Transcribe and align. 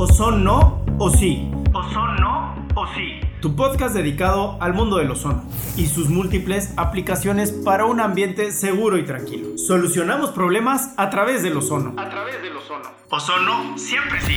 O 0.00 0.06
son 0.06 0.44
no 0.44 0.84
o 1.00 1.10
sí. 1.10 1.50
O 1.74 1.82
son 1.92 2.14
no 2.20 2.54
o 2.76 2.86
sí. 2.94 3.18
Tu 3.40 3.56
podcast 3.56 3.96
dedicado 3.96 4.56
al 4.60 4.72
mundo 4.72 4.98
del 4.98 5.10
ozono 5.10 5.42
y 5.76 5.86
sus 5.86 6.08
múltiples 6.08 6.72
aplicaciones 6.76 7.50
para 7.50 7.84
un 7.84 7.98
ambiente 7.98 8.52
seguro 8.52 8.96
y 8.96 9.04
tranquilo. 9.04 9.58
Solucionamos 9.58 10.30
problemas 10.30 10.94
a 10.98 11.10
través 11.10 11.42
del 11.42 11.56
ozono. 11.56 12.00
A 12.00 12.08
través 12.08 12.40
del 12.40 12.56
ozono. 12.56 12.88
Ozono 13.10 13.76
siempre 13.76 14.20
sí. 14.20 14.36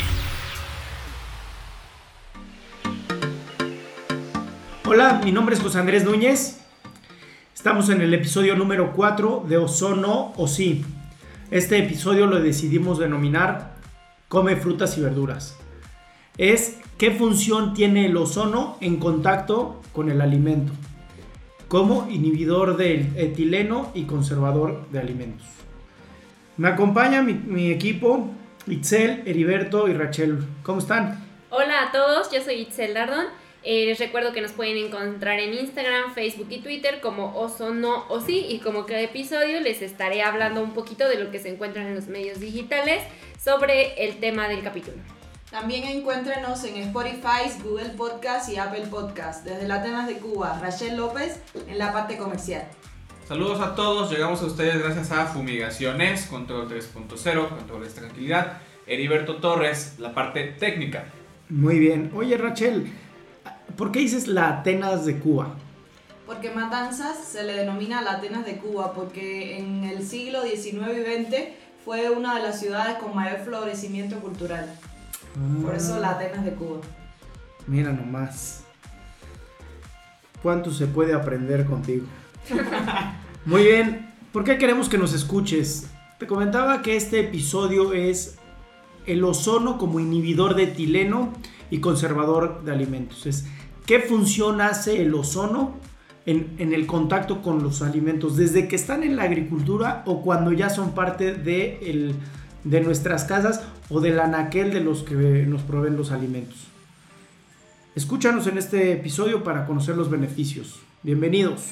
Hola, 4.85 5.21
mi 5.23 5.31
nombre 5.31 5.53
es 5.53 5.61
José 5.61 5.77
Andrés 5.77 6.03
Núñez. 6.03 6.59
Estamos 7.53 7.87
en 7.89 8.01
el 8.01 8.11
episodio 8.15 8.55
número 8.55 8.93
4 8.93 9.45
de 9.47 9.57
Ozono 9.57 10.33
o 10.37 10.47
sí. 10.47 10.83
Este 11.51 11.77
episodio 11.77 12.25
lo 12.25 12.39
decidimos 12.39 12.97
denominar 12.97 13.70
Come 14.31 14.55
frutas 14.55 14.97
y 14.97 15.01
verduras. 15.01 15.57
Es 16.37 16.79
qué 16.97 17.11
función 17.11 17.73
tiene 17.73 18.05
el 18.05 18.15
ozono 18.15 18.77
en 18.79 18.95
contacto 18.95 19.81
con 19.91 20.09
el 20.09 20.21
alimento 20.21 20.71
como 21.67 22.07
inhibidor 22.09 22.77
del 22.77 23.11
etileno 23.17 23.91
y 23.93 24.05
conservador 24.05 24.87
de 24.89 24.99
alimentos. 24.99 25.45
Me 26.55 26.69
acompaña 26.69 27.21
mi, 27.21 27.71
equipo, 27.71 28.29
Itzel, 28.67 29.23
Heriberto 29.25 29.89
y 29.89 29.93
Rachel. 29.93 30.39
¿Cómo 30.63 30.79
están? 30.79 31.21
Hola 31.49 31.89
a 31.89 31.91
todos, 31.91 32.31
yo 32.31 32.41
soy 32.41 32.61
Itzel 32.61 32.93
Dardón. 32.93 33.25
Eh, 33.63 33.85
les 33.85 33.99
recuerdo 33.99 34.33
que 34.33 34.41
nos 34.41 34.53
pueden 34.53 34.77
encontrar 34.77 35.39
en 35.39 35.53
Instagram, 35.53 36.15
Facebook 36.15 36.47
y 36.49 36.59
Twitter 36.61 36.99
como 36.99 37.37
Ozono 37.39 38.05
o 38.09 38.19
sí 38.19 38.45
y 38.49 38.59
como 38.59 38.87
cada 38.87 39.01
episodio 39.01 39.61
les 39.61 39.83
estaré 39.83 40.23
hablando 40.23 40.63
un 40.63 40.73
poquito 40.73 41.07
de 41.07 41.19
lo 41.19 41.29
que 41.29 41.39
se 41.39 41.49
encuentran 41.49 41.85
en 41.85 41.95
los 41.95 42.07
medios 42.07 42.39
digitales 42.39 43.03
sobre 43.39 44.03
el 44.03 44.19
tema 44.19 44.47
del 44.47 44.63
capítulo. 44.63 44.97
También 45.51 45.83
encuéntrenos 45.83 46.63
en 46.63 46.77
Spotify, 46.77 47.51
Google 47.61 47.89
Podcast 47.89 48.49
y 48.49 48.57
Apple 48.57 48.85
Podcast. 48.89 49.45
Desde 49.45 49.67
la 49.67 49.75
Atenas 49.75 50.07
de 50.07 50.15
Cuba, 50.15 50.57
Rachel 50.59 50.95
López 50.95 51.39
en 51.67 51.77
la 51.77 51.91
parte 51.91 52.17
comercial. 52.17 52.63
Saludos 53.27 53.59
a 53.59 53.75
todos, 53.75 54.09
llegamos 54.09 54.41
a 54.41 54.45
ustedes 54.45 54.81
gracias 54.81 55.11
a 55.11 55.25
Fumigaciones, 55.25 56.25
Control 56.25 56.67
3.0, 56.67 57.49
Control 57.49 57.83
de 57.83 57.89
Tranquilidad, 57.89 58.57
Heriberto 58.87 59.37
Torres, 59.37 59.95
la 59.99 60.13
parte 60.13 60.55
técnica. 60.57 61.05
Muy 61.49 61.79
bien. 61.79 62.11
Oye 62.15 62.37
Rachel, 62.37 62.91
¿por 63.77 63.91
qué 63.91 63.99
dices 63.99 64.27
la 64.27 64.49
Atenas 64.49 65.05
de 65.05 65.19
Cuba? 65.19 65.55
Porque 66.25 66.51
Matanzas 66.51 67.17
se 67.17 67.43
le 67.43 67.53
denomina 67.53 68.01
la 68.01 68.13
Atenas 68.13 68.45
de 68.45 68.57
Cuba 68.57 68.93
porque 68.93 69.57
en 69.57 69.83
el 69.83 70.05
siglo 70.05 70.43
XIX 70.43 70.87
y 70.97 71.25
XX 71.25 71.37
fue 71.83 72.09
una 72.09 72.35
de 72.35 72.43
las 72.43 72.59
ciudades 72.59 72.97
con 72.97 73.15
mayor 73.15 73.39
florecimiento 73.39 74.19
cultural. 74.19 74.73
Por 75.63 75.75
eso 75.75 75.99
la 75.99 76.11
Atenas 76.11 76.45
de 76.45 76.51
Cuba. 76.51 76.79
Mira 77.67 77.91
nomás. 77.91 78.63
¿Cuánto 80.41 80.71
se 80.71 80.87
puede 80.87 81.13
aprender 81.13 81.65
contigo? 81.65 82.05
Muy 83.45 83.63
bien. 83.63 84.13
¿Por 84.31 84.43
qué 84.43 84.57
queremos 84.57 84.89
que 84.89 84.97
nos 84.97 85.13
escuches? 85.13 85.87
Te 86.17 86.27
comentaba 86.27 86.81
que 86.81 86.95
este 86.95 87.19
episodio 87.19 87.93
es 87.93 88.37
el 89.05 89.23
ozono 89.23 89.77
como 89.77 89.99
inhibidor 89.99 90.55
de 90.55 90.63
etileno 90.63 91.33
y 91.71 91.79
conservador 91.79 92.63
de 92.63 92.71
alimentos. 92.71 93.25
Es 93.25 93.45
qué 93.87 93.99
función 93.99 94.61
hace 94.61 95.01
el 95.01 95.15
ozono 95.15 95.77
en, 96.25 96.73
el 96.73 96.85
contacto 96.85 97.41
con 97.41 97.63
los 97.63 97.81
alimentos, 97.81 98.37
desde 98.37 98.67
que 98.67 98.75
están 98.75 99.03
en 99.03 99.15
la 99.15 99.23
agricultura 99.23 100.03
o 100.05 100.21
cuando 100.21 100.51
ya 100.51 100.69
son 100.69 100.91
parte 100.91 101.33
de, 101.33 102.13
nuestras 102.63 103.23
casas 103.23 103.63
o 103.89 104.01
del 104.01 104.19
anaquel 104.19 104.71
de 104.71 104.81
los 104.81 105.01
que 105.01 105.15
nos 105.47 105.63
proveen 105.63 105.97
los 105.97 106.11
alimentos. 106.11 106.67
Escúchanos 107.95 108.45
en 108.47 108.57
este 108.57 108.91
episodio 108.93 109.43
para 109.43 109.65
conocer 109.65 109.97
los 109.97 110.09
beneficios. 110.09 110.79
Bienvenidos. 111.03 111.71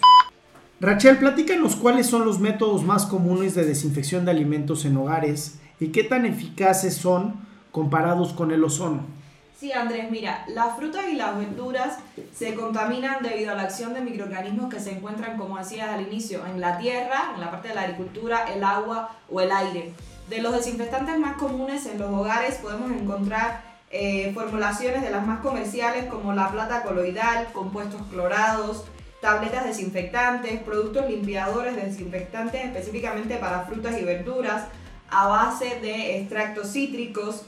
Rachel, 0.82 1.18
platícanos 1.18 1.76
cuáles 1.76 2.08
son 2.08 2.26
los 2.26 2.40
métodos 2.40 2.84
más 2.84 3.06
comunes 3.06 3.54
de 3.54 3.66
desinfección 3.66 4.26
de 4.26 4.32
alimentos 4.32 4.86
en 4.86 4.98
hogares 4.98 5.60
y 5.80 5.90
qué 5.90 6.04
tan 6.04 6.26
eficaces 6.26 6.96
son 6.96 7.36
comparados 7.72 8.34
con 8.34 8.52
el 8.52 8.64
ozono. 8.64 9.19
Sí, 9.60 9.74
Andrés, 9.74 10.10
mira, 10.10 10.46
las 10.48 10.78
frutas 10.78 11.04
y 11.12 11.16
las 11.16 11.38
verduras 11.38 11.98
se 12.34 12.56
contaminan 12.56 13.22
debido 13.22 13.52
a 13.52 13.56
la 13.56 13.64
acción 13.64 13.94
de 13.94 14.00
microorganismos 14.00 14.74
que 14.74 14.80
se 14.80 14.94
encuentran, 14.94 15.38
como 15.38 15.58
decías 15.58 15.90
al 15.90 16.02
inicio, 16.02 16.46
en 16.46 16.62
la 16.62 16.78
tierra, 16.78 17.34
en 17.36 17.42
la 17.42 17.52
parte 17.52 17.68
de 17.68 17.76
la 17.76 17.82
agricultura, 17.82 18.46
el 18.54 18.64
agua 18.64 19.18
o 19.30 19.42
el 19.42 19.52
aire. 19.52 19.92
De 20.30 20.42
los 20.42 20.54
desinfectantes 20.54 21.18
más 21.20 21.36
comunes 21.36 21.86
en 21.88 22.00
los 22.00 22.10
hogares 22.10 22.56
podemos 22.56 22.90
encontrar 22.90 23.62
eh, 23.92 24.32
formulaciones 24.34 25.02
de 25.02 25.10
las 25.10 25.28
más 25.28 25.42
comerciales 25.42 26.06
como 26.06 26.32
la 26.32 26.50
plata 26.52 26.82
coloidal, 26.84 27.50
compuestos 27.52 28.02
clorados, 28.10 28.86
tabletas 29.20 29.66
desinfectantes, 29.66 30.62
productos 30.62 31.10
limpiadores 31.10 31.76
desinfectantes 31.76 32.64
específicamente 32.64 33.36
para 33.36 33.64
frutas 33.64 34.00
y 34.00 34.06
verduras 34.06 34.68
a 35.10 35.28
base 35.28 35.82
de 35.82 36.18
extractos 36.20 36.72
cítricos, 36.72 37.44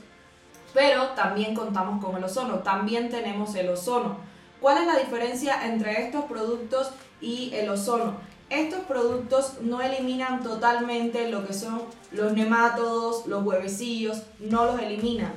pero 0.73 1.09
también 1.09 1.53
contamos 1.53 2.03
con 2.03 2.15
el 2.15 2.23
ozono, 2.23 2.59
también 2.59 3.09
tenemos 3.09 3.55
el 3.55 3.69
ozono. 3.69 4.17
¿Cuál 4.59 4.77
es 4.79 4.87
la 4.87 4.99
diferencia 4.99 5.65
entre 5.65 6.05
estos 6.05 6.25
productos 6.25 6.91
y 7.19 7.51
el 7.53 7.69
ozono? 7.69 8.13
Estos 8.49 8.81
productos 8.81 9.61
no 9.61 9.81
eliminan 9.81 10.43
totalmente 10.43 11.29
lo 11.31 11.47
que 11.47 11.53
son 11.53 11.81
los 12.11 12.33
nemátodos, 12.33 13.25
los 13.25 13.43
huevecillos, 13.45 14.23
no 14.39 14.65
los 14.65 14.79
eliminan. 14.79 15.33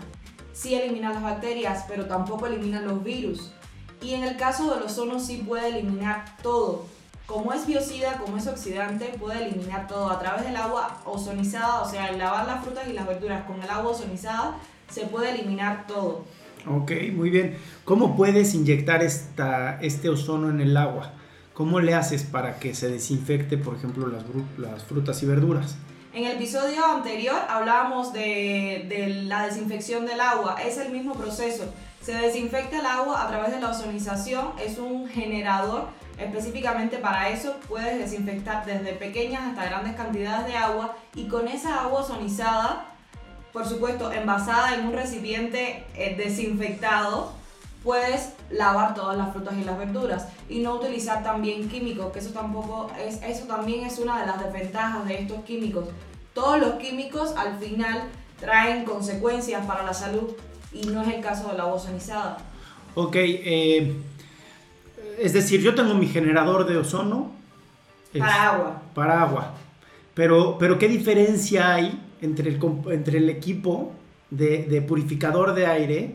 Sí 0.52 0.74
eliminan 0.74 1.14
las 1.14 1.22
bacterias, 1.22 1.84
pero 1.88 2.06
tampoco 2.06 2.46
eliminan 2.46 2.86
los 2.86 3.02
virus. 3.02 3.52
Y 4.02 4.14
en 4.14 4.24
el 4.24 4.36
caso 4.36 4.74
del 4.74 4.82
ozono 4.82 5.18
sí 5.18 5.38
puede 5.38 5.68
eliminar 5.68 6.36
todo. 6.42 6.86
Como 7.26 7.52
es 7.54 7.66
biocida, 7.66 8.18
como 8.18 8.36
es 8.36 8.46
oxidante, 8.46 9.14
puede 9.18 9.46
eliminar 9.46 9.86
todo 9.86 10.10
a 10.10 10.18
través 10.18 10.44
del 10.44 10.56
agua 10.56 10.98
ozonizada, 11.06 11.80
o 11.80 11.88
sea, 11.88 12.06
al 12.06 12.18
lavar 12.18 12.46
las 12.46 12.62
frutas 12.62 12.86
y 12.86 12.92
las 12.92 13.06
verduras 13.06 13.44
con 13.46 13.62
el 13.62 13.70
agua 13.70 13.92
ozonizada, 13.92 14.56
se 14.90 15.06
puede 15.06 15.30
eliminar 15.30 15.86
todo. 15.86 16.24
Ok, 16.66 16.92
muy 17.12 17.30
bien. 17.30 17.56
¿Cómo 17.84 18.16
puedes 18.16 18.54
inyectar 18.54 19.02
esta, 19.02 19.78
este 19.82 20.08
ozono 20.08 20.48
en 20.48 20.60
el 20.60 20.76
agua? 20.76 21.12
¿Cómo 21.52 21.80
le 21.80 21.94
haces 21.94 22.24
para 22.24 22.58
que 22.58 22.74
se 22.74 22.88
desinfecte, 22.88 23.58
por 23.58 23.76
ejemplo, 23.76 24.08
las, 24.08 24.24
las 24.58 24.84
frutas 24.84 25.22
y 25.22 25.26
verduras? 25.26 25.76
En 26.12 26.24
el 26.24 26.32
episodio 26.32 26.84
anterior 26.84 27.36
hablábamos 27.48 28.12
de, 28.12 28.86
de, 28.88 29.08
la 29.24 29.46
desinfección 29.46 30.06
del 30.06 30.20
agua. 30.20 30.56
Es 30.64 30.78
el 30.78 30.90
mismo 30.90 31.14
proceso. 31.14 31.64
Se 32.00 32.14
desinfecta 32.14 32.78
el 32.78 32.86
agua 32.86 33.24
a 33.24 33.28
través 33.28 33.52
de 33.52 33.60
la 33.60 33.70
ozonización. 33.70 34.52
Es 34.64 34.78
un 34.78 35.08
generador 35.08 35.88
específicamente 36.18 36.98
para 36.98 37.28
eso. 37.28 37.56
Puedes 37.68 37.98
desinfectar 37.98 38.64
desde 38.64 38.92
pequeñas 38.92 39.42
hasta 39.42 39.64
grandes 39.64 39.96
cantidades 39.96 40.46
de 40.46 40.56
agua 40.56 40.96
y 41.14 41.28
con 41.28 41.48
esa 41.48 41.82
agua 41.82 42.00
ozonizada 42.00 42.93
por 43.54 43.64
supuesto, 43.64 44.12
envasada 44.12 44.74
en 44.74 44.88
un 44.88 44.94
recipiente 44.94 45.84
eh, 45.94 46.16
desinfectado, 46.18 47.30
puedes 47.84 48.32
lavar 48.50 48.94
todas 48.94 49.16
las 49.16 49.32
frutas 49.32 49.54
y 49.56 49.62
las 49.62 49.78
verduras 49.78 50.26
y 50.48 50.58
no 50.58 50.74
utilizar 50.74 51.22
también 51.22 51.68
químicos, 51.68 52.12
que 52.12 52.18
eso 52.18 52.30
tampoco 52.30 52.90
es, 52.98 53.22
eso 53.22 53.46
también 53.46 53.86
es 53.86 54.00
una 54.00 54.20
de 54.20 54.26
las 54.26 54.42
desventajas 54.42 55.06
de 55.06 55.20
estos 55.20 55.44
químicos. 55.44 55.84
Todos 56.34 56.58
los 56.58 56.72
químicos 56.74 57.32
al 57.36 57.56
final 57.60 58.08
traen 58.40 58.84
consecuencias 58.84 59.64
para 59.66 59.84
la 59.84 59.94
salud 59.94 60.32
y 60.72 60.88
no 60.88 61.02
es 61.02 61.14
el 61.14 61.20
caso 61.20 61.48
de 61.48 61.56
la 61.56 61.66
ozonizada. 61.66 62.38
Ok, 62.96 63.14
eh, 63.14 63.94
es 65.20 65.32
decir, 65.32 65.60
yo 65.60 65.76
tengo 65.76 65.94
mi 65.94 66.08
generador 66.08 66.66
de 66.66 66.76
ozono. 66.76 67.30
Para 68.18 68.50
agua. 68.50 68.82
Para 68.94 69.22
agua. 69.22 69.54
Pero, 70.14 70.58
pero 70.58 70.76
¿qué 70.76 70.88
diferencia 70.88 71.72
hay 71.72 72.03
entre 72.24 72.50
el, 72.50 72.60
entre 72.90 73.18
el 73.18 73.30
equipo 73.30 73.92
de, 74.30 74.84
purificador 74.86 75.54
de 75.54 75.66
aire 75.66 76.14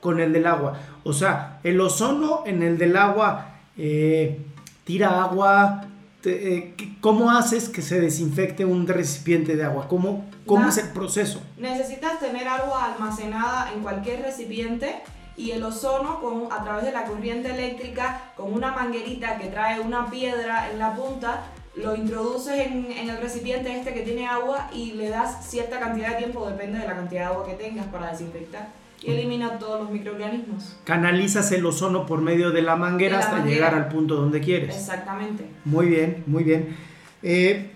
con 0.00 0.20
el 0.20 0.32
del 0.32 0.46
agua. 0.46 0.78
O 1.04 1.12
sea, 1.12 1.60
el 1.62 1.80
ozono 1.80 2.42
en 2.46 2.62
el 2.62 2.78
del 2.78 2.96
agua 2.96 3.54
eh, 3.76 4.40
tira 4.84 5.22
agua. 5.22 5.86
Eh, 6.24 6.74
¿Cómo 7.00 7.30
haces 7.30 7.68
que 7.68 7.80
se 7.80 8.00
desinfecte 8.00 8.64
un 8.64 8.86
recipiente 8.86 9.56
de 9.56 9.64
agua? 9.64 9.88
¿Cómo, 9.88 10.26
cómo 10.46 10.68
es 10.68 10.76
el 10.78 10.88
proceso? 10.90 11.42
Necesitas 11.56 12.18
tener 12.20 12.46
agua 12.46 12.92
almacenada 12.92 13.72
en 13.72 13.82
cualquier 13.82 14.22
recipiente 14.22 14.96
y 15.36 15.52
el 15.52 15.62
ozono 15.62 16.20
con, 16.20 16.52
a 16.52 16.62
través 16.62 16.84
de 16.84 16.92
la 16.92 17.04
corriente 17.04 17.50
eléctrica 17.50 18.32
con 18.36 18.52
una 18.52 18.72
manguerita 18.72 19.38
que 19.38 19.46
trae 19.46 19.80
una 19.80 20.10
piedra 20.10 20.70
en 20.70 20.78
la 20.78 20.94
punta 20.94 21.44
lo 21.82 21.94
introduces 21.96 22.66
en, 22.66 22.86
el 22.90 23.16
recipiente 23.18 23.74
este 23.76 23.92
que 23.94 24.02
tiene 24.02 24.26
agua 24.26 24.70
y 24.72 24.92
le 24.92 25.08
das 25.08 25.48
cierta 25.48 25.78
cantidad 25.78 26.10
de 26.10 26.16
tiempo, 26.16 26.48
depende 26.48 26.78
de 26.78 26.86
la 26.86 26.94
cantidad 26.94 27.20
de 27.20 27.26
agua 27.26 27.46
que 27.46 27.54
tengas 27.54 27.86
para 27.86 28.10
desinfectar. 28.10 28.68
Y 29.02 29.12
elimina 29.12 29.58
todos 29.58 29.80
los 29.80 29.90
microorganismos. 29.90 30.76
Canalizas 30.84 31.50
el 31.52 31.64
ozono 31.64 32.04
por 32.04 32.20
medio 32.20 32.50
de 32.50 32.60
la 32.60 32.76
manguera 32.76 33.18
hasta 33.18 33.42
llegar 33.44 33.74
al 33.74 33.88
punto 33.88 34.14
donde 34.14 34.40
quieres. 34.40 34.76
Exactamente. 34.76 35.46
Muy 35.64 35.86
bien, 35.86 36.22
muy 36.26 36.44
bien. 36.44 36.76
Eh, 37.22 37.70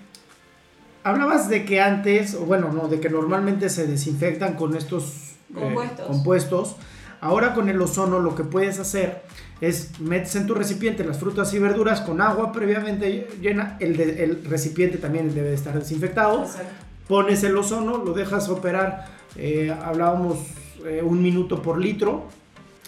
hablabas 1.03 1.49
de 1.49 1.65
que 1.65 1.81
antes, 1.81 2.39
bueno, 2.39 2.71
no, 2.73 2.89
de 2.89 3.01
que 3.01 3.09
normalmente 3.09 3.71
se 3.71 3.87
desinfectan 3.87 4.55
con 4.55 4.77
estos 4.77 5.35
eh, 5.57 5.75
Compuestos. 6.07 6.77
Ahora 7.25 7.55
con 7.55 7.71
el 7.71 7.81
ozono 7.81 8.19
lo 8.21 8.35
que 8.35 8.45
puedes 8.45 8.79
hacer 8.79 9.23
es 9.63 9.99
metes 9.99 10.37
en 10.37 10.47
tu 10.47 10.55
recipiente 10.55 11.05
las 11.05 11.19
frutas 11.19 11.55
y 11.55 11.59
verduras 11.59 12.03
con 12.03 12.21
agua 12.21 12.53
previamente 12.53 13.29
llena, 13.41 13.79
el, 13.81 13.97
de- 13.97 14.23
el 14.25 14.45
recipiente 14.45 14.99
también 14.99 15.35
debe 15.35 15.49
de 15.49 15.55
estar 15.55 15.73
desinfectado, 15.79 16.45
pones 17.09 17.43
el 17.43 17.57
ozono, 17.57 17.97
lo 17.97 18.13
dejas 18.13 18.51
operar, 18.51 19.07
eh, 19.37 19.75
hablábamos 19.85 20.39
eh, 20.85 21.01
un 21.03 21.23
minuto 21.23 21.63
por 21.63 21.79
litro, 21.79 22.25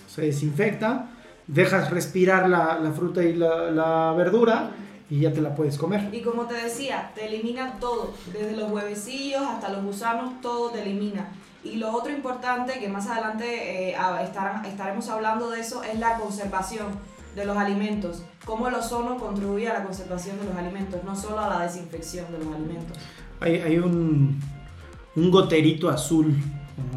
se 0.07 0.23
desinfecta, 0.23 1.09
dejas 1.47 1.91
respirar 1.91 2.47
la, 2.47 2.79
la 2.79 2.93
fruta 2.93 3.23
y 3.25 3.35
la, 3.35 3.71
la 3.71 4.13
verdura 4.13 4.71
y 5.09 5.21
ya 5.21 5.33
te 5.33 5.41
la 5.41 5.55
puedes 5.55 5.79
comer. 5.79 6.11
Y 6.13 6.21
como 6.21 6.45
te 6.47 6.55
decía, 6.55 7.11
te 7.15 7.27
elimina 7.27 7.79
todo, 7.81 8.13
desde 8.35 8.55
los 8.55 8.71
huevecillos 8.71 9.41
hasta 9.43 9.71
los 9.71 9.83
gusanos, 9.83 10.43
todo 10.43 10.71
te 10.73 10.83
elimina. 10.83 11.29
Y 11.65 11.77
lo 11.77 11.93
otro 11.93 12.13
importante, 12.13 12.79
que 12.79 12.89
más 12.89 13.07
adelante 13.09 13.91
eh, 13.91 13.97
estar- 14.23 14.65
estaremos 14.67 15.09
hablando 15.09 15.51
de 15.51 15.61
eso, 15.61 15.83
es 15.83 15.99
la 15.99 16.17
conservación 16.19 16.87
de 17.35 17.45
los 17.45 17.57
alimentos. 17.57 18.23
Cómo 18.45 18.69
el 18.69 18.75
ozono 18.75 19.17
contribuye 19.19 19.69
a 19.69 19.75
la 19.75 19.85
conservación 19.85 20.39
de 20.39 20.45
los 20.47 20.57
alimentos, 20.57 21.03
no 21.05 21.17
solo 21.17 21.41
a 21.41 21.49
la 21.49 21.61
desinfección 21.67 22.31
de 22.33 22.39
los 22.39 22.55
alimentos. 22.55 22.97
Hay, 23.41 23.57
hay 23.57 23.79
un, 23.79 24.41
un 25.17 25.31
goterito 25.31 25.91
azul 25.91 26.35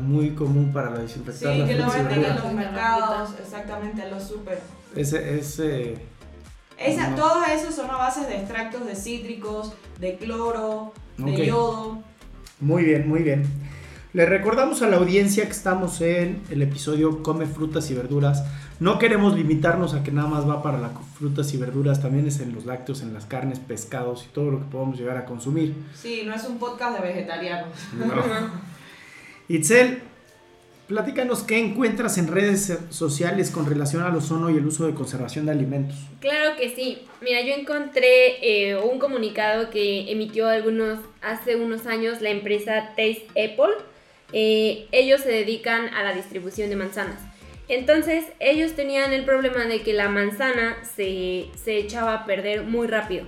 muy 0.01 0.31
común 0.35 0.71
para 0.71 0.89
la 0.91 0.97
Sí, 0.97 1.01
desinfectar 1.03 1.55
las 1.57 1.67
que 1.69 1.75
lo 1.75 1.89
venden 1.91 2.25
en 2.25 2.35
los 2.35 2.53
mercados, 2.53 3.29
exactamente, 3.41 4.03
en 4.03 4.11
los 4.11 4.23
super. 4.23 4.61
Ese, 4.95 5.39
ese, 5.39 5.97
Esa, 6.77 7.09
No. 7.09 7.15
Todos 7.17 7.47
esos 7.49 7.75
son 7.75 7.89
a 7.89 7.97
base 7.97 8.25
de 8.25 8.37
extractos 8.37 8.85
de 8.85 8.95
cítricos, 8.95 9.73
de 9.99 10.15
cloro, 10.17 10.93
de 11.17 11.31
Ok. 11.33 11.39
yodo. 11.43 11.99
Muy 12.61 12.83
bien, 12.85 13.07
muy 13.09 13.23
bien. 13.23 13.43
Le 14.11 14.25
recordamos 14.25 14.81
a 14.81 14.87
la 14.89 14.97
audiencia 14.97 15.45
que 15.45 15.51
estamos 15.51 16.01
en 16.01 16.41
el 16.49 16.63
episodio 16.63 17.21
Come 17.21 17.45
frutas 17.45 17.91
y 17.91 17.93
verduras. 17.93 18.43
No 18.79 18.97
queremos 18.97 19.35
limitarnos 19.35 19.93
a 19.93 20.03
que 20.03 20.11
nada 20.11 20.27
más 20.27 20.49
va 20.49 20.63
para 20.63 20.79
las 20.79 20.93
frutas 21.15 21.53
y 21.53 21.57
verduras, 21.57 22.01
también 22.01 22.25
es 22.25 22.39
en 22.39 22.55
los 22.55 22.65
lácteos, 22.65 23.03
en 23.03 23.13
las 23.13 23.27
carnes, 23.27 23.59
pescados 23.59 24.25
y 24.27 24.33
todo 24.33 24.49
lo 24.49 24.59
que 24.61 24.65
podamos 24.71 24.97
llegar 24.97 25.15
a 25.15 25.25
consumir. 25.25 25.75
Sí, 25.93 26.23
no 26.25 26.33
es 26.33 26.43
un 26.45 26.57
podcast 26.57 26.99
de 26.99 27.07
vegetarianos. 27.07 27.69
Itzel, 29.47 30.01
platícanos 30.87 31.43
qué 31.43 31.59
encuentras 31.59 32.17
en 32.17 32.29
redes 32.29 32.79
sociales 32.89 33.51
con 33.51 33.67
relación 33.67 34.01
al 34.01 34.15
ozono 34.15 34.49
y 34.49 34.57
el 34.57 34.65
uso 34.65 34.87
de 34.87 34.95
conservación 34.95 35.45
de 35.45 35.51
alimentos. 35.51 35.97
Claro 36.19 36.57
que 36.57 36.73
sí. 36.75 37.05
Mira, 37.21 37.41
yo 37.41 37.53
encontré 37.53 38.71
eh, 38.71 38.75
un 38.75 38.97
comunicado 38.97 39.69
que 39.69 40.11
emitió 40.11 40.49
algunos 40.49 40.97
hace 41.21 41.57
unos 41.57 41.85
años 41.85 42.21
la 42.21 42.31
empresa 42.31 42.87
Taste 42.95 43.27
Apple. 43.29 43.75
Eh, 44.33 44.87
ellos 44.91 45.21
se 45.21 45.29
dedican 45.29 45.93
a 45.93 46.03
la 46.03 46.13
distribución 46.13 46.69
de 46.69 46.75
manzanas. 46.75 47.19
Entonces, 47.67 48.25
ellos 48.39 48.73
tenían 48.73 49.13
el 49.13 49.25
problema 49.25 49.65
de 49.65 49.81
que 49.81 49.93
la 49.93 50.09
manzana 50.09 50.77
se, 50.83 51.45
se 51.55 51.77
echaba 51.77 52.13
a 52.13 52.25
perder 52.25 52.63
muy 52.63 52.87
rápido. 52.87 53.25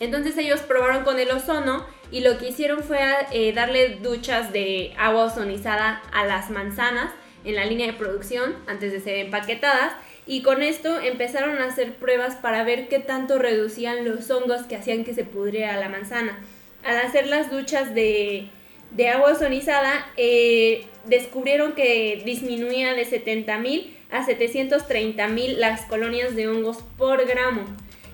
Entonces, 0.00 0.36
ellos 0.36 0.60
probaron 0.60 1.04
con 1.04 1.18
el 1.18 1.30
ozono 1.30 1.86
y 2.10 2.20
lo 2.20 2.38
que 2.38 2.48
hicieron 2.48 2.82
fue 2.82 2.98
eh, 3.32 3.52
darle 3.52 3.96
duchas 4.02 4.52
de 4.52 4.92
agua 4.98 5.24
ozonizada 5.24 6.02
a 6.12 6.24
las 6.24 6.50
manzanas 6.50 7.10
en 7.44 7.54
la 7.54 7.64
línea 7.64 7.86
de 7.86 7.92
producción 7.92 8.54
antes 8.66 8.92
de 8.92 9.00
ser 9.00 9.16
empaquetadas 9.16 9.92
y 10.26 10.42
con 10.42 10.62
esto 10.62 11.00
empezaron 11.00 11.58
a 11.58 11.66
hacer 11.66 11.94
pruebas 11.94 12.36
para 12.36 12.64
ver 12.64 12.88
qué 12.88 12.98
tanto 12.98 13.38
reducían 13.38 14.04
los 14.04 14.30
hongos 14.30 14.62
que 14.62 14.76
hacían 14.76 15.04
que 15.04 15.14
se 15.14 15.24
pudriera 15.24 15.76
la 15.76 15.88
manzana. 15.88 16.38
Al 16.82 16.98
hacer 16.98 17.26
las 17.26 17.50
duchas 17.50 17.94
de, 17.94 18.48
de 18.90 19.08
agua 19.08 19.32
ozonizada, 19.32 20.06
eh, 20.16 20.86
descubrieron 21.06 21.72
que 21.72 22.22
disminuía 22.24 22.94
de 22.94 23.06
70.000 23.06 23.90
a 24.10 24.24
730.000 24.24 25.56
las 25.56 25.82
colonias 25.82 26.36
de 26.36 26.48
hongos 26.48 26.78
por 26.96 27.26
gramo. 27.26 27.64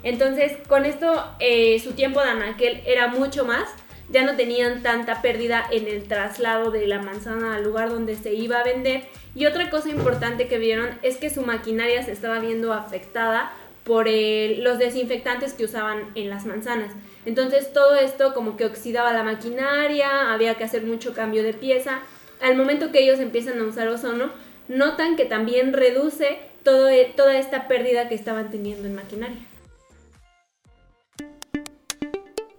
Entonces, 0.02 0.52
con 0.66 0.86
esto, 0.86 1.24
eh, 1.40 1.78
su 1.80 1.92
tiempo 1.92 2.20
de 2.20 2.30
anaquel 2.30 2.80
era 2.86 3.08
mucho 3.08 3.44
más. 3.44 3.68
Ya 4.08 4.24
no 4.24 4.34
tenían 4.34 4.82
tanta 4.82 5.22
pérdida 5.22 5.64
en 5.70 5.86
el 5.86 6.04
traslado 6.08 6.70
de 6.70 6.86
la 6.86 7.00
manzana 7.00 7.54
al 7.54 7.62
lugar 7.62 7.90
donde 7.90 8.16
se 8.16 8.34
iba 8.34 8.58
a 8.58 8.64
vender. 8.64 9.04
Y 9.34 9.46
otra 9.46 9.70
cosa 9.70 9.88
importante 9.88 10.48
que 10.48 10.58
vieron 10.58 10.98
es 11.02 11.18
que 11.18 11.30
su 11.30 11.42
maquinaria 11.42 12.02
se 12.02 12.12
estaba 12.12 12.40
viendo 12.40 12.72
afectada 12.72 13.52
por 13.90 14.06
los 14.08 14.78
desinfectantes 14.78 15.52
que 15.52 15.64
usaban 15.64 16.12
en 16.14 16.30
las 16.30 16.46
manzanas. 16.46 16.92
Entonces 17.26 17.72
todo 17.72 17.96
esto 17.96 18.34
como 18.34 18.56
que 18.56 18.64
oxidaba 18.64 19.12
la 19.12 19.24
maquinaria, 19.24 20.32
había 20.32 20.54
que 20.54 20.62
hacer 20.62 20.84
mucho 20.84 21.12
cambio 21.12 21.42
de 21.42 21.54
pieza. 21.54 21.98
Al 22.40 22.56
momento 22.56 22.92
que 22.92 23.02
ellos 23.02 23.18
empiezan 23.18 23.58
a 23.58 23.64
usar 23.64 23.88
ozono, 23.88 24.30
notan 24.68 25.16
que 25.16 25.24
también 25.24 25.72
reduce 25.72 26.38
e- 26.64 27.12
toda 27.16 27.36
esta 27.36 27.66
pérdida 27.66 28.08
que 28.08 28.14
estaban 28.14 28.48
teniendo 28.52 28.86
en 28.86 28.94
maquinaria. 28.94 29.44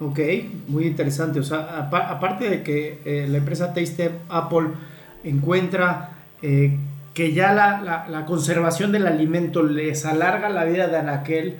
Ok, 0.00 0.18
muy 0.68 0.86
interesante. 0.86 1.40
O 1.40 1.42
sea, 1.42 1.76
apa- 1.88 2.08
aparte 2.08 2.48
de 2.48 2.62
que 2.62 3.02
eh, 3.04 3.26
la 3.28 3.36
empresa 3.36 3.74
Taste 3.74 4.18
Apple 4.30 4.68
encuentra 5.24 6.10
eh, 6.42 6.76
que 7.14 7.32
ya 7.32 7.52
la, 7.52 8.06
la- 8.08 8.26
conservación 8.26 8.92
del 8.92 9.06
alimento 9.06 9.62
les 9.62 10.04
alarga 10.06 10.48
la 10.48 10.64
vida 10.64 10.86
de 10.88 10.96
anaquel, 10.98 11.56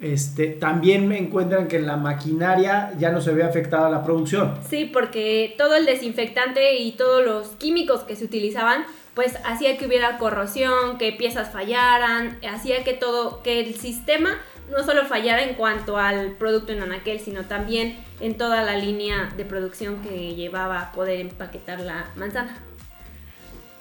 este, 0.00 0.46
también 0.48 1.10
encuentran 1.12 1.68
que 1.68 1.76
en 1.76 1.86
la 1.86 1.96
maquinaria 1.96 2.92
ya 2.98 3.10
no 3.10 3.20
se 3.20 3.32
ve 3.32 3.42
afectada 3.42 3.90
la 3.90 4.02
producción. 4.04 4.54
Sí, 4.68 4.88
porque 4.92 5.54
todo 5.58 5.74
el 5.74 5.86
desinfectante 5.86 6.76
y 6.78 6.92
todos 6.92 7.24
los 7.24 7.48
químicos 7.56 8.00
que 8.02 8.16
se 8.16 8.24
utilizaban, 8.24 8.84
pues 9.14 9.36
hacía 9.44 9.76
que 9.76 9.86
hubiera 9.86 10.18
corrosión, 10.18 10.96
que 10.98 11.12
piezas 11.12 11.50
fallaran, 11.50 12.38
hacía 12.50 12.84
que 12.84 12.92
todo, 12.94 13.42
que 13.42 13.60
el 13.60 13.74
sistema 13.74 14.30
no 14.70 14.84
solo 14.84 15.04
fallara 15.04 15.42
en 15.42 15.54
cuanto 15.54 15.96
al 15.98 16.32
producto 16.32 16.72
en 16.72 16.82
anaquel, 16.82 17.18
sino 17.20 17.42
también 17.44 17.96
en 18.20 18.36
toda 18.36 18.62
la 18.62 18.76
línea 18.76 19.30
de 19.36 19.44
producción 19.44 20.00
que 20.02 20.34
llevaba 20.34 20.80
a 20.80 20.92
poder 20.92 21.20
empaquetar 21.20 21.80
la 21.80 22.06
manzana. 22.16 22.56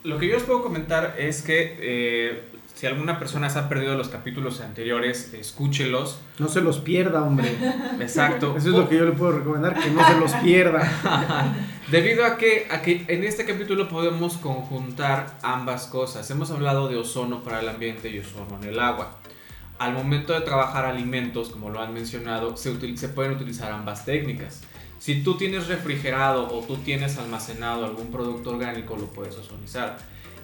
Lo 0.04 0.18
que 0.18 0.28
yo 0.28 0.36
les 0.36 0.44
puedo 0.44 0.62
comentar 0.64 1.16
es 1.18 1.42
que 1.42 1.78
eh, 1.82 2.44
si 2.74 2.88
alguna 2.88 3.20
persona 3.20 3.50
se 3.50 3.60
ha 3.60 3.68
perdido 3.68 3.96
los 3.96 4.08
capítulos 4.08 4.62
anteriores, 4.62 5.34
escúchelos. 5.34 6.20
No 6.40 6.48
se 6.48 6.62
los 6.62 6.80
pierda, 6.80 7.22
hombre. 7.24 7.54
Exacto. 8.00 8.56
Eso 8.58 8.70
es 8.70 8.76
lo 8.76 8.88
que 8.88 8.96
yo 8.98 9.06
le 9.06 9.12
puedo 9.12 9.34
recomendar, 9.34 9.78
que 9.78 9.90
no 9.92 10.06
se 10.08 10.18
los 10.18 10.32
pierda. 10.36 11.54
Debido 11.92 12.24
a 12.26 12.38
que, 12.38 12.68
a 12.72 12.82
que 12.82 13.04
en 13.08 13.24
este 13.24 13.46
capítulo 13.46 13.90
podemos 13.90 14.38
conjuntar 14.38 15.38
ambas 15.42 15.88
cosas. 15.88 16.30
Hemos 16.32 16.52
hablado 16.52 16.88
de 16.88 16.96
ozono 16.98 17.44
para 17.44 17.60
el 17.60 17.68
ambiente 17.68 18.10
y 18.10 18.20
ozono 18.20 18.58
en 18.62 18.70
el 18.70 18.80
agua. 18.80 19.20
Al 19.80 19.94
momento 19.94 20.34
de 20.34 20.42
trabajar 20.42 20.86
alimentos, 20.86 21.50
como 21.50 21.70
lo 21.70 21.82
han 21.82 21.94
mencionado, 21.94 22.56
se, 22.58 22.72
util- 22.72 22.96
se 22.98 23.10
pueden 23.10 23.32
utilizar 23.34 23.72
ambas 23.72 24.06
técnicas. 24.06 24.62
Si 25.00 25.24
tú 25.24 25.38
tienes 25.38 25.68
refrigerado 25.68 26.48
o 26.54 26.62
tú 26.64 26.78
tienes 26.78 27.18
almacenado 27.18 27.86
algún 27.86 28.12
producto 28.12 28.52
orgánico, 28.52 28.96
lo 28.98 29.08
puedes 29.08 29.36
ozonizar. 29.38 29.98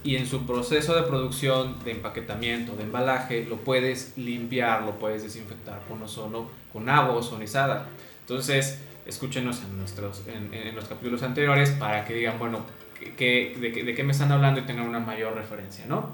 Y 0.03 0.15
en 0.17 0.27
su 0.27 0.45
proceso 0.45 0.95
de 0.95 1.01
producción, 1.03 1.77
de 1.83 1.91
empaquetamiento, 1.91 2.75
de 2.75 2.83
embalaje, 2.83 3.45
lo 3.45 3.57
puedes 3.57 4.13
limpiar, 4.17 4.83
lo 4.83 4.97
puedes 4.99 5.23
desinfectar 5.23 5.81
con 5.89 6.01
ozono, 6.03 6.47
con 6.71 6.87
agua 6.89 7.15
ozonizada. 7.15 7.87
Entonces, 8.21 8.79
escúchenos 9.05 9.61
en, 9.63 9.77
nuestros, 9.77 10.23
en, 10.27 10.75
los 10.75 10.85
capítulos 10.85 11.21
anteriores 11.23 11.71
para 11.71 12.05
que 12.05 12.13
digan, 12.13 12.37
bueno, 12.39 12.65
¿qué- 12.99 13.13
qué- 13.15 13.57
de, 13.59 13.71
qué, 13.71 13.83
de 13.83 13.93
qué 13.95 14.03
me 14.03 14.11
están 14.11 14.31
hablando 14.31 14.59
y 14.61 14.63
tengan 14.63 14.87
una 14.87 14.99
mayor 14.99 15.33
referencia, 15.35 15.85
¿no? 15.87 16.11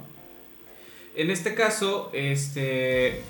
En 1.16 1.30
este 1.30 1.54
caso, 1.54 2.10
este, 2.14 3.22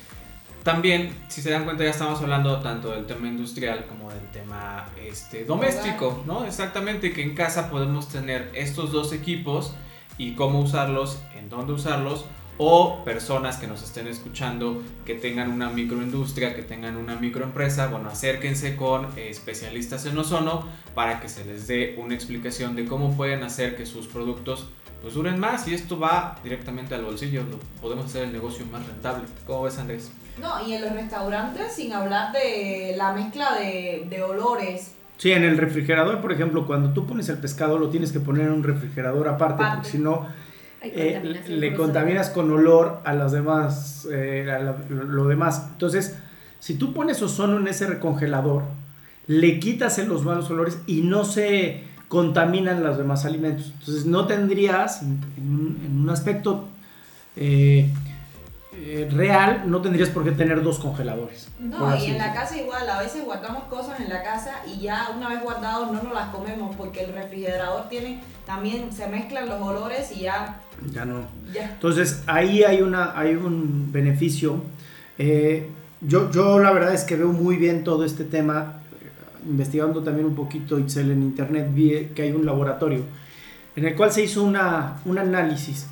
también, 0.63 1.15
si 1.27 1.41
se 1.41 1.49
dan 1.51 1.63
cuenta, 1.65 1.83
ya 1.83 1.89
estamos 1.91 2.21
hablando 2.21 2.59
tanto 2.59 2.91
del 2.91 3.05
tema 3.05 3.27
industrial 3.27 3.85
como 3.87 4.09
del 4.11 4.27
tema 4.31 4.85
este, 5.01 5.45
doméstico, 5.45 6.23
¿no? 6.25 6.45
Exactamente, 6.45 7.13
que 7.13 7.23
en 7.23 7.35
casa 7.35 7.69
podemos 7.69 8.07
tener 8.09 8.51
estos 8.53 8.91
dos 8.91 9.11
equipos 9.13 9.73
y 10.17 10.35
cómo 10.35 10.59
usarlos, 10.59 11.19
en 11.35 11.49
dónde 11.49 11.73
usarlos, 11.73 12.25
o 12.63 13.03
personas 13.03 13.57
que 13.57 13.65
nos 13.65 13.81
estén 13.81 14.07
escuchando 14.07 14.83
que 15.03 15.15
tengan 15.15 15.49
una 15.51 15.69
microindustria, 15.71 16.53
que 16.53 16.61
tengan 16.61 16.95
una 16.95 17.15
microempresa, 17.15 17.87
bueno, 17.87 18.09
acérquense 18.09 18.75
con 18.75 19.05
eh, 19.17 19.29
especialistas 19.29 20.05
en 20.05 20.15
ozono 20.17 20.67
para 20.93 21.19
que 21.21 21.27
se 21.29 21.43
les 21.43 21.65
dé 21.65 21.95
una 21.97 22.13
explicación 22.13 22.75
de 22.75 22.85
cómo 22.85 23.15
pueden 23.17 23.41
hacer 23.43 23.75
que 23.75 23.87
sus 23.87 24.05
productos 24.05 24.67
pues 25.01 25.15
duren 25.15 25.39
más 25.39 25.67
y 25.67 25.73
esto 25.73 25.97
va 25.97 26.37
directamente 26.43 26.93
al 26.93 27.03
bolsillo, 27.03 27.41
lo- 27.49 27.57
podemos 27.81 28.05
hacer 28.05 28.25
el 28.25 28.31
negocio 28.33 28.63
más 28.67 28.85
rentable. 28.85 29.23
¿Cómo 29.47 29.63
ves 29.63 29.79
Andrés? 29.79 30.11
No, 30.39 30.65
y 30.67 30.73
en 30.73 30.81
los 30.81 30.91
restaurantes, 30.93 31.73
sin 31.73 31.93
hablar 31.93 32.31
de 32.31 32.93
la 32.97 33.13
mezcla 33.13 33.55
de, 33.55 34.05
de 34.09 34.23
olores. 34.23 34.93
Sí, 35.17 35.31
en 35.31 35.43
el 35.43 35.57
refrigerador, 35.57 36.19
por 36.21 36.31
ejemplo, 36.31 36.65
cuando 36.65 36.93
tú 36.93 37.05
pones 37.05 37.29
el 37.29 37.37
pescado 37.37 37.77
lo 37.77 37.89
tienes 37.89 38.11
que 38.11 38.19
poner 38.19 38.47
en 38.47 38.53
un 38.53 38.63
refrigerador 38.63 39.27
aparte, 39.27 39.55
Aparte. 39.63 39.75
porque 39.77 39.89
si 39.91 39.97
no 39.99 40.27
eh, 40.81 41.41
le 41.47 41.73
contaminas 41.75 42.29
con 42.31 42.49
olor 42.49 43.01
a 43.05 43.13
las 43.13 43.31
demás, 43.31 44.07
eh, 44.11 44.47
a 44.51 44.57
la- 44.59 44.77
lo 44.89 45.27
demás. 45.27 45.67
Entonces, 45.73 46.17
si 46.59 46.75
tú 46.75 46.91
pones 46.93 47.21
ozono 47.21 47.57
en 47.59 47.67
ese 47.67 47.85
recongelador, 47.85 48.63
le 49.27 49.59
quitas 49.59 49.99
los 50.07 50.23
malos 50.25 50.49
olores 50.49 50.79
y 50.87 51.01
no 51.01 51.23
se 51.23 51.83
contaminan 52.07 52.83
los 52.83 52.97
demás 52.97 53.23
alimentos. 53.25 53.71
Entonces, 53.79 54.05
no 54.07 54.25
tendrías, 54.25 55.03
en, 55.03 55.19
en 55.37 55.43
un, 55.53 55.81
en 55.85 55.99
un 56.01 56.09
aspecto 56.09 56.67
eh, 57.35 57.87
eh, 58.83 59.07
real, 59.11 59.63
no 59.67 59.81
tendrías 59.81 60.09
por 60.09 60.23
qué 60.23 60.31
tener 60.31 60.61
dos 60.63 60.79
congeladores. 60.79 61.49
No, 61.59 61.95
y 61.95 62.05
en 62.07 62.17
la 62.17 62.33
casa 62.33 62.57
igual, 62.57 62.89
a 62.89 62.99
veces 62.99 63.23
guardamos 63.25 63.63
cosas 63.65 63.99
en 63.99 64.09
la 64.09 64.23
casa 64.23 64.61
y 64.65 64.79
ya 64.81 65.09
una 65.15 65.29
vez 65.29 65.41
guardados 65.43 65.91
no 65.91 66.01
nos 66.01 66.13
las 66.13 66.29
comemos 66.29 66.75
porque 66.75 67.03
el 67.03 67.13
refrigerador 67.13 67.87
tiene, 67.89 68.19
también 68.45 68.91
se 68.91 69.07
mezclan 69.07 69.47
los 69.47 69.61
olores 69.61 70.11
y 70.15 70.21
ya, 70.21 70.59
Ya 70.91 71.05
no. 71.05 71.21
ya. 71.53 71.65
Entonces 71.71 72.23
ahí 72.27 72.63
hay, 72.63 72.81
una, 72.81 73.17
hay 73.19 73.35
un 73.35 73.91
beneficio. 73.91 74.63
Eh, 75.17 75.69
yo, 76.01 76.31
yo 76.31 76.57
la 76.59 76.71
verdad 76.71 76.93
es 76.93 77.03
que 77.03 77.15
veo 77.15 77.31
muy 77.31 77.57
bien 77.57 77.83
todo 77.83 78.03
este 78.05 78.23
tema. 78.23 78.79
eh, 79.01 79.47
Investigando 79.47 80.01
también 80.03 80.25
un 80.25 80.35
poquito 80.35 80.79
Itzel 80.79 81.11
en 81.11 81.21
internet, 81.21 81.67
vi 81.71 82.09
que 82.15 82.23
hay 82.23 82.31
un 82.31 82.45
laboratorio 82.45 83.03
en 83.75 83.85
el 83.85 83.95
cual 83.95 84.11
se 84.11 84.23
hizo 84.23 84.43
una, 84.43 84.97
un 85.05 85.17
análisis. 85.17 85.87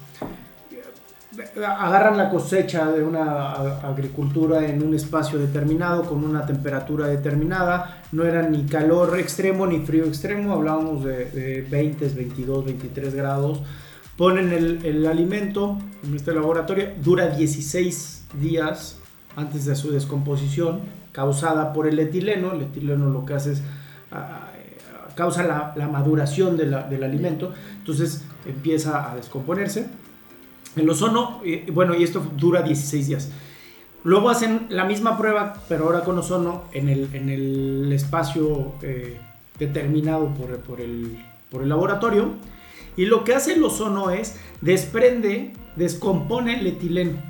Agarran 1.63 2.17
la 2.17 2.29
cosecha 2.29 2.91
de 2.91 3.03
una 3.03 3.51
agricultura 3.83 4.65
en 4.65 4.81
un 4.81 4.95
espacio 4.95 5.37
determinado, 5.37 6.03
con 6.03 6.23
una 6.23 6.45
temperatura 6.45 7.07
determinada. 7.07 8.01
No 8.11 8.23
era 8.23 8.41
ni 8.41 8.65
calor 8.65 9.19
extremo 9.19 9.67
ni 9.67 9.79
frío 9.85 10.05
extremo, 10.05 10.53
hablábamos 10.53 11.03
de, 11.03 11.25
de 11.25 11.61
20, 11.69 12.09
22, 12.09 12.65
23 12.65 13.13
grados 13.13 13.61
ponen 14.19 14.51
el, 14.51 15.07
alimento 15.07 15.77
en 16.03 16.13
este 16.13 16.33
laboratorio, 16.33 16.89
dura 17.01 17.27
16 17.27 18.25
días 18.33 18.99
antes 19.37 19.63
de 19.63 19.77
su 19.77 19.91
descomposición, 19.93 20.81
causada 21.13 21.71
por 21.71 21.87
el 21.87 21.97
etileno. 21.99 22.51
El 22.51 22.63
etileno 22.63 23.09
lo 23.09 23.25
que 23.25 23.35
hace 23.35 23.53
es 23.53 23.61
ah, 24.11 24.51
eh, 24.57 24.77
causa 25.15 25.73
la, 25.73 25.87
maduración 25.87 26.57
del 26.57 26.73
alimento, 27.01 27.53
entonces 27.77 28.25
empieza 28.45 29.09
a 29.09 29.15
descomponerse. 29.15 29.87
El 30.75 30.89
ozono, 30.89 31.41
eh, 31.45 31.67
bueno, 31.71 31.95
y 31.95 32.03
esto 32.03 32.25
dura 32.37 32.61
16 32.61 33.07
días. 33.07 33.31
Luego 34.03 34.29
hacen 34.29 34.67
la 34.69 34.85
misma 34.85 35.17
prueba, 35.17 35.53
pero 35.67 35.85
ahora 35.85 36.01
con 36.01 36.17
ozono 36.17 36.63
en 36.71 36.87
el, 36.87 37.13
en 37.13 37.29
el 37.29 37.91
espacio 37.91 38.73
eh, 38.81 39.19
determinado 39.57 40.33
por, 40.33 40.57
por 40.59 40.79
el, 40.79 41.17
por 41.49 41.63
el 41.63 41.69
laboratorio. 41.69 42.33
Y 42.95 43.05
lo 43.05 43.23
que 43.23 43.33
hace 43.35 43.53
el 43.53 43.63
ozono 43.63 44.09
es 44.09 44.35
desprende, 44.61 45.53
descompone 45.75 46.59
el 46.59 46.67
etileno. 46.67 47.21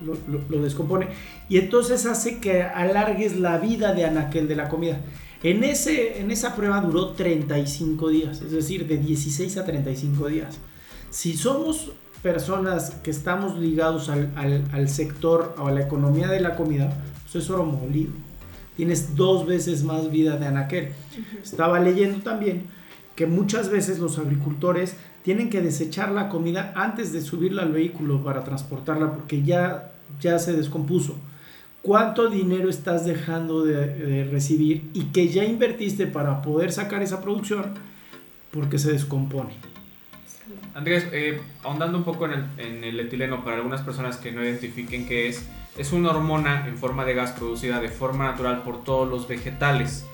Lo, 0.00 0.62
descompone. 0.62 1.08
Y 1.48 1.58
entonces 1.58 2.06
hace 2.06 2.38
que 2.38 2.62
alargues 2.62 3.38
la 3.38 3.58
vida 3.58 3.92
de 3.92 4.06
anaquel 4.06 4.48
de 4.48 4.56
la 4.56 4.68
comida. 4.68 5.00
En, 5.42 5.62
ese, 5.62 6.20
en 6.20 6.30
esa 6.30 6.56
prueba 6.56 6.80
duró 6.80 7.10
35 7.10 8.08
días, 8.08 8.40
es 8.40 8.52
decir, 8.52 8.86
de 8.86 8.96
16 8.96 9.56
a 9.58 9.64
35 9.64 10.28
días. 10.28 10.58
Si 11.10 11.36
somos 11.36 11.92
personas 12.22 12.90
que 13.02 13.10
estamos 13.10 13.56
ligados 13.58 14.08
al, 14.08 14.30
al- 14.36 14.64
al 14.72 14.88
sector 14.88 15.54
o 15.58 15.68
a 15.68 15.72
la 15.72 15.80
economía 15.82 16.28
de 16.28 16.40
la 16.40 16.56
comida, 16.56 16.92
pues 17.22 17.44
es 17.44 17.50
oro 17.50 17.64
molido. 17.64 18.12
Tienes 18.76 19.14
dos 19.16 19.46
veces 19.46 19.84
más 19.84 20.10
vida 20.10 20.36
de 20.36 20.46
anaquel. 20.46 20.90
Estaba 21.42 21.80
leyendo 21.80 22.18
también 22.22 22.64
que 23.16 23.26
muchas 23.26 23.68
veces 23.70 23.98
los 23.98 24.18
agricultores 24.18 24.96
tienen 25.22 25.50
que 25.50 25.60
desechar 25.60 26.10
la 26.12 26.28
comida 26.30 26.72
antes 26.74 27.12
de 27.12 27.20
subirla 27.20 27.62
al 27.62 27.72
vehículo 27.72 28.22
para 28.24 28.42
transportarla 28.44 29.12
porque 29.12 29.42
ya, 29.42 29.92
ya 30.20 30.38
se 30.38 30.54
descompuso. 30.54 31.16
¿Cuánto 31.82 32.28
dinero 32.30 32.68
estás 32.70 33.04
dejando 33.04 33.64
de, 33.64 33.86
de 33.88 34.24
recibir 34.24 34.90
y 34.94 35.04
que 35.12 35.28
ya 35.28 35.44
invertiste 35.44 36.06
para 36.06 36.40
poder 36.42 36.72
sacar 36.72 37.02
esa 37.02 37.20
producción 37.22 37.74
porque 38.50 38.78
se 38.78 38.92
descompone? 38.92 39.50
Andrés, 40.74 41.06
eh, 41.12 41.40
ahondando 41.62 41.98
un 41.98 42.04
poco 42.04 42.26
en 42.26 42.32
el, 42.32 42.44
en 42.58 42.84
el 42.84 43.00
etileno, 43.00 43.44
para 43.44 43.56
algunas 43.56 43.82
personas 43.82 44.16
que 44.16 44.32
no 44.32 44.42
identifiquen 44.42 45.06
qué 45.06 45.28
es, 45.28 45.48
es 45.76 45.92
una 45.92 46.10
hormona 46.10 46.66
en 46.68 46.78
forma 46.78 47.04
de 47.04 47.14
gas 47.14 47.32
producida 47.32 47.80
de 47.80 47.88
forma 47.88 48.30
natural 48.30 48.62
por 48.62 48.84
todos 48.84 49.08
los 49.08 49.26
vegetales. 49.28 50.06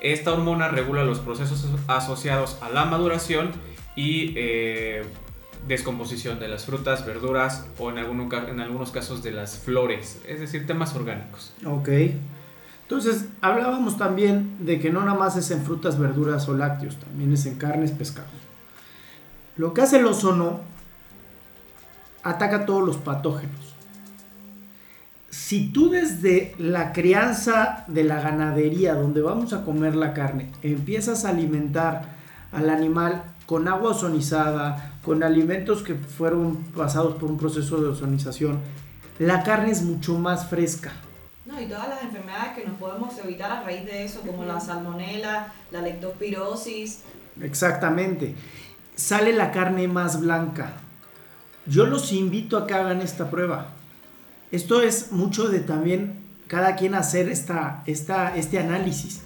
Esta 0.00 0.32
hormona 0.32 0.68
regula 0.68 1.04
los 1.04 1.20
procesos 1.20 1.66
asociados 1.86 2.58
a 2.62 2.70
la 2.70 2.86
maduración 2.86 3.52
y 3.96 4.32
eh, 4.36 5.04
descomposición 5.68 6.40
de 6.40 6.48
las 6.48 6.64
frutas, 6.64 7.04
verduras 7.04 7.66
o 7.78 7.90
en, 7.90 7.98
en 7.98 8.60
algunos 8.60 8.90
casos 8.90 9.22
de 9.22 9.32
las 9.32 9.58
flores, 9.58 10.20
es 10.26 10.40
decir, 10.40 10.66
temas 10.66 10.94
orgánicos. 10.94 11.52
Ok. 11.66 11.88
Entonces, 12.82 13.26
hablábamos 13.40 13.96
también 13.98 14.56
de 14.58 14.80
que 14.80 14.90
no 14.90 15.04
nada 15.04 15.16
más 15.16 15.36
es 15.36 15.50
en 15.52 15.62
frutas, 15.62 15.98
verduras 15.98 16.48
o 16.48 16.54
lácteos, 16.54 16.96
también 16.96 17.32
es 17.32 17.46
en 17.46 17.56
carnes, 17.56 17.92
pescados. 17.92 18.32
Lo 19.56 19.74
que 19.74 19.82
hace 19.82 19.98
el 19.98 20.06
ozono 20.06 20.60
ataca 22.22 22.66
todos 22.66 22.86
los 22.86 22.96
patógenos. 22.96 23.74
Si 25.30 25.68
tú 25.72 25.90
desde 25.90 26.54
la 26.58 26.92
crianza 26.92 27.84
de 27.86 28.04
la 28.04 28.20
ganadería, 28.20 28.94
donde 28.94 29.22
vamos 29.22 29.52
a 29.52 29.64
comer 29.64 29.94
la 29.94 30.12
carne, 30.12 30.50
empiezas 30.62 31.24
a 31.24 31.30
alimentar 31.30 32.16
al 32.52 32.68
animal 32.68 33.22
con 33.46 33.68
agua 33.68 33.90
ozonizada, 33.90 34.94
con 35.04 35.22
alimentos 35.22 35.82
que 35.82 35.94
fueron 35.94 36.56
pasados 36.76 37.14
por 37.16 37.30
un 37.30 37.36
proceso 37.36 37.80
de 37.80 37.88
ozonización, 37.88 38.60
la 39.18 39.42
carne 39.42 39.70
es 39.70 39.82
mucho 39.82 40.18
más 40.18 40.48
fresca. 40.48 40.92
No, 41.46 41.60
y 41.60 41.66
todas 41.66 41.88
las 41.88 42.02
enfermedades 42.02 42.52
que 42.56 42.64
nos 42.64 42.78
podemos 42.78 43.16
evitar 43.18 43.50
a 43.50 43.62
raíz 43.62 43.84
de 43.84 44.04
eso, 44.04 44.20
como 44.20 44.44
la 44.44 44.60
salmonela, 44.60 45.52
la 45.70 45.80
leptospirosis. 45.80 47.00
Exactamente. 47.40 48.34
Sale 49.00 49.32
la 49.32 49.50
carne 49.50 49.88
más 49.88 50.20
blanca. 50.20 50.72
Yo 51.64 51.86
los 51.86 52.12
invito 52.12 52.58
a 52.58 52.66
que 52.66 52.74
hagan 52.74 53.00
esta 53.00 53.30
prueba. 53.30 53.68
Esto 54.52 54.82
es 54.82 55.10
mucho 55.10 55.48
de 55.48 55.60
también 55.60 56.18
cada 56.48 56.76
quien 56.76 56.94
hacer 56.94 57.30
esta, 57.30 57.82
esta, 57.86 58.36
este 58.36 58.58
análisis. 58.58 59.22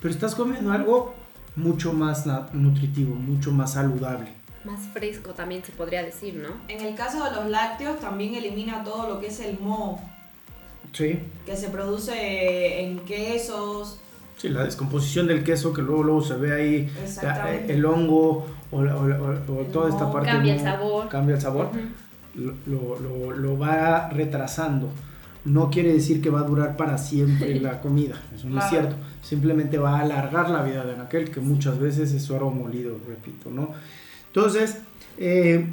Pero 0.00 0.14
estás 0.14 0.34
comiendo 0.34 0.72
algo 0.72 1.14
mucho 1.54 1.92
más 1.92 2.24
nutritivo, 2.54 3.14
mucho 3.14 3.52
más 3.52 3.74
saludable. 3.74 4.32
Más 4.64 4.80
fresco 4.94 5.34
también 5.34 5.62
se 5.62 5.72
podría 5.72 6.02
decir, 6.02 6.36
¿no? 6.36 6.48
En 6.74 6.80
el 6.82 6.94
caso 6.94 7.22
de 7.22 7.30
los 7.32 7.50
lácteos, 7.50 8.00
también 8.00 8.34
elimina 8.34 8.82
todo 8.84 9.06
lo 9.06 9.20
que 9.20 9.26
es 9.26 9.38
el 9.40 9.58
moho, 9.60 10.00
Sí. 10.94 11.18
que 11.44 11.56
se 11.58 11.68
produce 11.68 12.80
en 12.84 13.00
quesos. 13.00 14.00
Sí, 14.38 14.48
la 14.48 14.64
descomposición 14.64 15.26
del 15.26 15.44
queso 15.44 15.74
que 15.74 15.82
luego, 15.82 16.04
luego 16.04 16.22
se 16.22 16.36
ve 16.36 16.54
ahí, 16.54 16.92
la- 17.22 17.54
el 17.54 17.84
hongo 17.84 18.46
o, 18.72 18.82
la- 18.82 18.96
o 18.96 19.06
la- 19.08 19.18
o- 19.20 19.60
o 19.60 19.64
toda 19.66 19.88
esta 19.88 20.10
parte. 20.12 20.30
Cambia 20.30 20.54
el 20.54 20.60
sabor. 20.60 21.08
Cambia 21.08 21.34
el 21.36 21.40
sabor. 21.40 21.70
Lo, 22.34 22.98
lo- 23.00 23.30
lo 23.32 23.58
va 23.58 24.08
retrasando. 24.10 24.88
No 25.44 25.70
quiere 25.70 25.92
decir 25.92 26.20
que 26.20 26.28
va 26.30 26.40
a 26.40 26.44
durar 26.44 26.76
para 26.76 26.98
siempre 26.98 27.58
la 27.60 27.80
comida, 27.82 28.20
eso 28.34 28.48
no 28.48 28.60
es 28.60 28.68
cierto. 28.68 28.94
Simplemente 29.22 29.78
va 29.78 29.98
a 29.98 30.00
alargar 30.02 30.50
la 30.50 30.62
vida 30.62 30.84
de 30.84 31.00
aquel 31.00 31.30
que 31.30 31.40
muchas 31.40 31.78
veces 31.78 32.12
es 32.12 32.30
oro 32.30 32.50
molido, 32.50 32.96
repito, 33.08 33.50
¿no? 33.50 33.70
Entonces, 34.28 34.78
eh, 35.18 35.66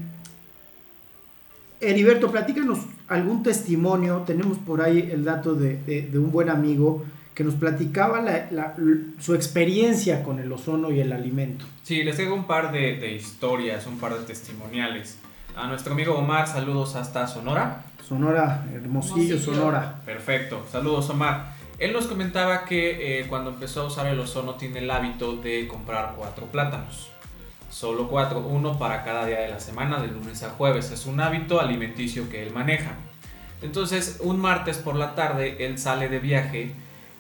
Heriberto, 1.80 2.32
platícanos 2.32 2.80
algún 3.08 3.44
testimonio. 3.44 4.24
Tenemos 4.26 4.58
por 4.58 4.82
ahí 4.82 5.10
el 5.12 5.24
dato 5.24 5.54
de, 5.54 5.78
de- 5.84 6.04
de 6.04 6.18
un 6.20 6.32
buen 6.32 6.50
amigo 6.50 7.04
que 7.38 7.44
nos 7.44 7.54
platicaba 7.54 8.20
la- 8.20 8.48
la- 8.50 8.74
su 9.20 9.36
experiencia 9.36 10.24
con 10.24 10.40
el 10.40 10.52
ozono 10.52 10.90
y 10.90 11.00
el 11.02 11.14
alimento. 11.14 11.66
Sí, 11.84 12.04
les 12.04 12.16
traigo 12.16 12.34
un 12.34 12.48
par 12.48 12.72
de, 12.72 12.96
de 12.96 13.12
historias, 13.14 13.86
un 13.86 14.00
par 14.00 14.16
de 14.18 14.26
testimoniales. 14.26 15.20
A 15.56 15.68
nuestro 15.68 15.94
amigo 15.94 16.16
Omar, 16.16 16.48
saludos 16.48 16.96
hasta 16.96 17.28
Sonora. 17.28 17.84
Sonora, 18.08 18.66
Hermosillo, 18.74 19.36
Hermosillo. 19.36 19.54
Sonora. 19.54 20.02
Perfecto, 20.04 20.66
saludos 20.72 21.12
Omar. 21.12 21.54
Él 21.78 21.94
nos 21.94 22.08
comentaba 22.08 22.66
que 22.66 23.20
eh, 23.20 23.26
cuando 23.30 23.52
empezó 23.52 23.82
a 23.82 23.86
usar 23.86 24.08
el 24.08 24.20
ozono 24.20 24.56
tiene 24.56 24.80
el 24.80 24.90
hábito 24.90 25.36
de 25.36 25.68
comprar 25.68 26.16
cuatro 26.18 26.48
plátanos. 26.48 27.12
solo 27.70 28.08
cuatro, 28.08 28.40
uno 28.40 28.80
para 28.80 29.04
cada 29.04 29.28
día 29.28 29.42
de 29.42 29.50
la 29.50 29.60
semana, 29.60 30.02
de 30.02 30.08
lunes 30.08 30.42
a 30.42 30.50
jueves. 30.50 30.90
Es 30.90 31.06
un 31.06 31.20
hábito 31.20 31.62
alimenticio 31.62 32.30
que 32.32 32.42
él 32.42 32.52
maneja. 32.52 32.94
Entonces, 33.62 34.18
un 34.24 34.40
martes 34.40 34.78
por 34.78 34.96
la 34.96 35.14
tarde, 35.14 35.64
él 35.68 35.78
sale 35.78 36.10
de 36.10 36.18
viaje 36.20 36.72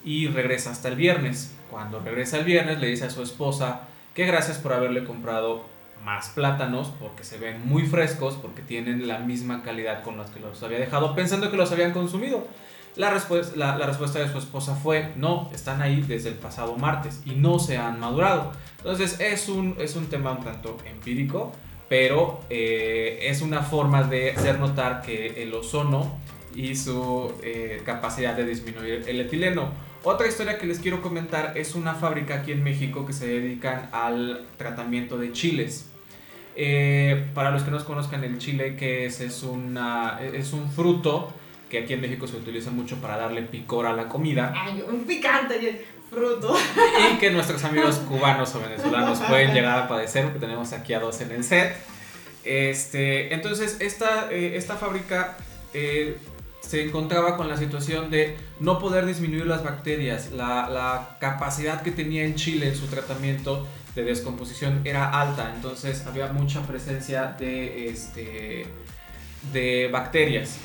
y 0.07 0.29
regresa 0.29 0.71
hasta 0.71 0.87
el 0.87 0.95
viernes. 0.95 1.53
Cuando 1.69 1.99
regresa 1.99 2.37
el 2.37 2.45
viernes, 2.45 2.79
le 2.79 2.87
dice 2.87 3.03
a 3.03 3.09
su 3.09 3.21
esposa 3.21 3.81
que 4.13 4.25
gracias 4.25 4.57
por 4.57 4.71
haberle 4.71 5.03
comprado 5.03 5.65
más 6.05 6.29
plátanos 6.29 6.93
porque 6.97 7.25
se 7.25 7.37
ven 7.37 7.67
muy 7.67 7.83
frescos, 7.85 8.35
porque 8.35 8.61
tienen 8.61 9.05
la 9.05 9.19
misma 9.19 9.63
calidad 9.63 10.03
con 10.03 10.15
los 10.15 10.29
que 10.29 10.39
los 10.39 10.63
había 10.63 10.79
dejado, 10.79 11.13
pensando 11.13 11.51
que 11.51 11.57
los 11.57 11.73
habían 11.73 11.91
consumido. 11.91 12.47
La, 12.95 13.09
respuesta, 13.09 13.57
la, 13.57 13.85
respuesta 13.85 14.19
de 14.19 14.31
su 14.31 14.37
esposa 14.37 14.75
fue, 14.75 15.11
no, 15.17 15.49
están 15.53 15.81
ahí 15.81 15.99
desde 15.99 16.29
el 16.29 16.35
pasado 16.35 16.77
martes 16.77 17.21
y 17.25 17.31
no 17.31 17.59
se 17.59 17.77
han 17.77 17.99
madurado. 17.99 18.53
Entonces 18.77 19.19
es 19.19 19.49
un, 19.49 19.75
es 19.77 19.97
un 19.97 20.07
tema 20.07 20.31
un 20.31 20.43
tanto 20.45 20.77
empírico, 20.85 21.51
pero 21.89 22.39
eh, 22.49 23.19
es 23.23 23.41
una 23.41 23.61
forma 23.61 24.03
de 24.03 24.31
hacer 24.31 24.57
notar 24.57 25.01
que 25.01 25.43
el 25.43 25.53
ozono 25.53 26.17
y 26.55 26.77
su 26.77 27.33
eh, 27.43 27.81
capacidad 27.85 28.35
de 28.37 28.45
disminuir 28.45 29.03
el 29.05 29.19
etileno. 29.19 29.86
Otra 30.03 30.27
historia 30.27 30.57
que 30.57 30.65
les 30.65 30.79
quiero 30.79 31.01
comentar 31.01 31.57
es 31.57 31.75
una 31.75 31.93
fábrica 31.93 32.35
aquí 32.35 32.51
en 32.51 32.63
México 32.63 33.05
que 33.05 33.13
se 33.13 33.27
dedican 33.27 33.89
al 33.91 34.45
tratamiento 34.57 35.17
de 35.17 35.31
chiles. 35.31 35.89
Eh, 36.55 37.27
para 37.33 37.51
los 37.51 37.63
que 37.63 37.71
no 37.71 37.83
conozcan 37.85 38.23
el 38.23 38.37
chile, 38.39 38.75
que 38.75 39.05
es, 39.05 39.21
es, 39.21 39.43
una, 39.43 40.19
es 40.21 40.53
un 40.53 40.71
fruto 40.71 41.31
que 41.69 41.79
aquí 41.79 41.93
en 41.93 42.01
México 42.01 42.27
se 42.27 42.37
utiliza 42.37 42.71
mucho 42.71 42.95
para 42.97 43.17
darle 43.17 43.43
picor 43.43 43.85
a 43.85 43.93
la 43.93 44.07
comida. 44.07 44.53
Ay, 44.55 44.83
un 44.87 45.03
picante, 45.03 45.85
fruto. 46.09 46.55
Y 47.13 47.17
que 47.17 47.29
nuestros 47.29 47.63
amigos 47.63 47.97
cubanos 48.07 48.55
o 48.55 48.61
venezolanos 48.61 49.19
pueden 49.19 49.53
llegar 49.53 49.77
a 49.77 49.87
padecer, 49.87 50.23
porque 50.23 50.39
tenemos 50.39 50.73
aquí 50.73 50.93
a 50.93 50.99
dos 50.99 51.19
en 51.21 51.31
el 51.31 51.43
set. 51.43 51.75
Este, 52.43 53.33
entonces, 53.33 53.77
esta, 53.81 54.31
eh, 54.31 54.55
esta 54.55 54.77
fábrica 54.77 55.37
eh, 55.73 56.17
se 56.59 56.83
encontraba 56.83 57.37
con 57.37 57.47
la 57.47 57.57
situación 57.57 58.09
de 58.09 58.35
no 58.59 58.79
poder 58.79 59.05
disminuir 59.05 59.45
las 59.45 59.63
bacterias. 59.63 60.31
La, 60.31 61.17
capacidad 61.19 61.81
que 61.81 61.91
tenía 61.91 62.23
en 62.25 62.35
Chile 62.35 62.69
en 62.69 62.75
su 62.75 62.87
tratamiento 62.87 63.65
de 63.95 64.03
descomposición 64.03 64.81
era 64.85 65.09
alta, 65.09 65.53
entonces 65.55 66.05
había 66.05 66.27
mucha 66.27 66.61
presencia 66.67 67.35
de, 67.39 67.89
este, 67.89 68.65
de 69.51 69.89
bacterias. 69.91 70.59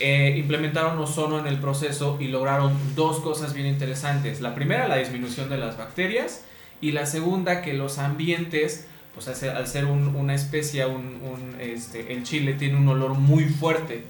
Eh, 0.00 0.34
implementaron 0.38 0.98
ozono 0.98 1.38
en 1.38 1.46
el 1.46 1.60
proceso 1.60 2.18
y 2.20 2.26
lograron 2.26 2.76
dos 2.96 3.20
cosas 3.20 3.54
bien 3.54 3.66
interesantes. 3.66 4.40
La 4.40 4.54
primera, 4.54 4.88
la 4.88 4.96
disminución 4.96 5.48
de 5.48 5.56
las 5.56 5.78
bacterias 5.78 6.44
y 6.80 6.92
la 6.92 7.06
segunda, 7.06 7.62
que 7.62 7.74
los 7.74 7.98
ambientes, 7.98 8.88
pues 9.14 9.28
al 9.44 9.66
ser 9.68 9.84
una 9.84 10.34
especie, 10.34 10.84
un, 10.86 11.56
este, 11.60 12.12
el 12.12 12.24
chile 12.24 12.54
tiene 12.54 12.76
un 12.76 12.88
olor 12.88 13.14
muy 13.14 13.44
fuerte. 13.44 14.04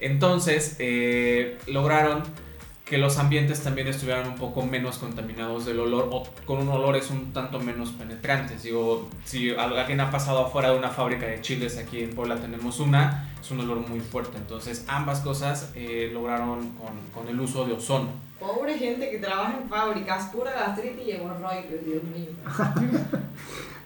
Entonces, 0.00 0.76
eh, 0.78 1.58
lograron 1.66 2.22
que 2.90 2.98
los 2.98 3.18
ambientes 3.18 3.62
también 3.62 3.86
estuvieran 3.86 4.26
un 4.26 4.34
poco 4.34 4.62
menos 4.62 4.98
contaminados 4.98 5.64
del 5.64 5.78
olor 5.78 6.08
o 6.10 6.24
con 6.44 6.58
un 6.58 6.68
olores 6.68 7.08
un 7.10 7.32
tanto 7.32 7.60
menos 7.60 7.90
penetrantes. 7.90 8.64
Digo, 8.64 9.08
si 9.24 9.50
alguien 9.54 10.00
ha 10.00 10.10
pasado 10.10 10.44
afuera 10.46 10.72
de 10.72 10.78
una 10.78 10.88
fábrica 10.88 11.24
de 11.24 11.40
chiles, 11.40 11.78
aquí 11.78 12.02
en 12.02 12.10
Puebla 12.10 12.34
tenemos 12.34 12.80
una, 12.80 13.32
es 13.40 13.48
un 13.52 13.60
olor 13.60 13.88
muy 13.88 14.00
fuerte. 14.00 14.36
Entonces 14.38 14.84
ambas 14.88 15.20
cosas 15.20 15.70
eh, 15.76 16.10
lograron 16.12 16.70
con, 16.70 16.98
con, 17.14 17.28
el 17.28 17.38
uso 17.38 17.64
de 17.64 17.74
ozono. 17.74 18.08
Pobre 18.40 18.76
gente 18.76 19.08
que 19.08 19.18
trabaja 19.18 19.56
en 19.62 19.68
fábricas, 19.68 20.24
pura 20.32 20.50
gastritis 20.50 21.06
y 21.06 21.12
hemorroides, 21.12 21.86
Dios 21.86 22.02
mío. 22.02 22.30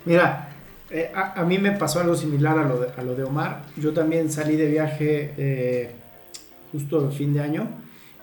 Mira, 0.07 0.49
eh, 0.89 1.13
a, 1.15 1.41
a, 1.43 1.45
mí 1.45 1.59
me 1.59 1.73
pasó 1.73 2.01
algo 2.01 2.15
similar 2.15 2.59
a 2.59 2.65
lo 2.65 2.79
de, 2.79 2.89
a 2.97 3.03
lo 3.03 3.15
de 3.15 3.25
Omar. 3.25 3.65
Yo 3.77 3.93
también 3.93 4.33
salí 4.33 4.57
de 4.57 4.69
viaje 4.69 5.35
eh, 5.37 5.97
justo 6.75 7.07
el 7.07 7.13
fin 7.13 7.33
de 7.33 7.41
año 7.41 7.69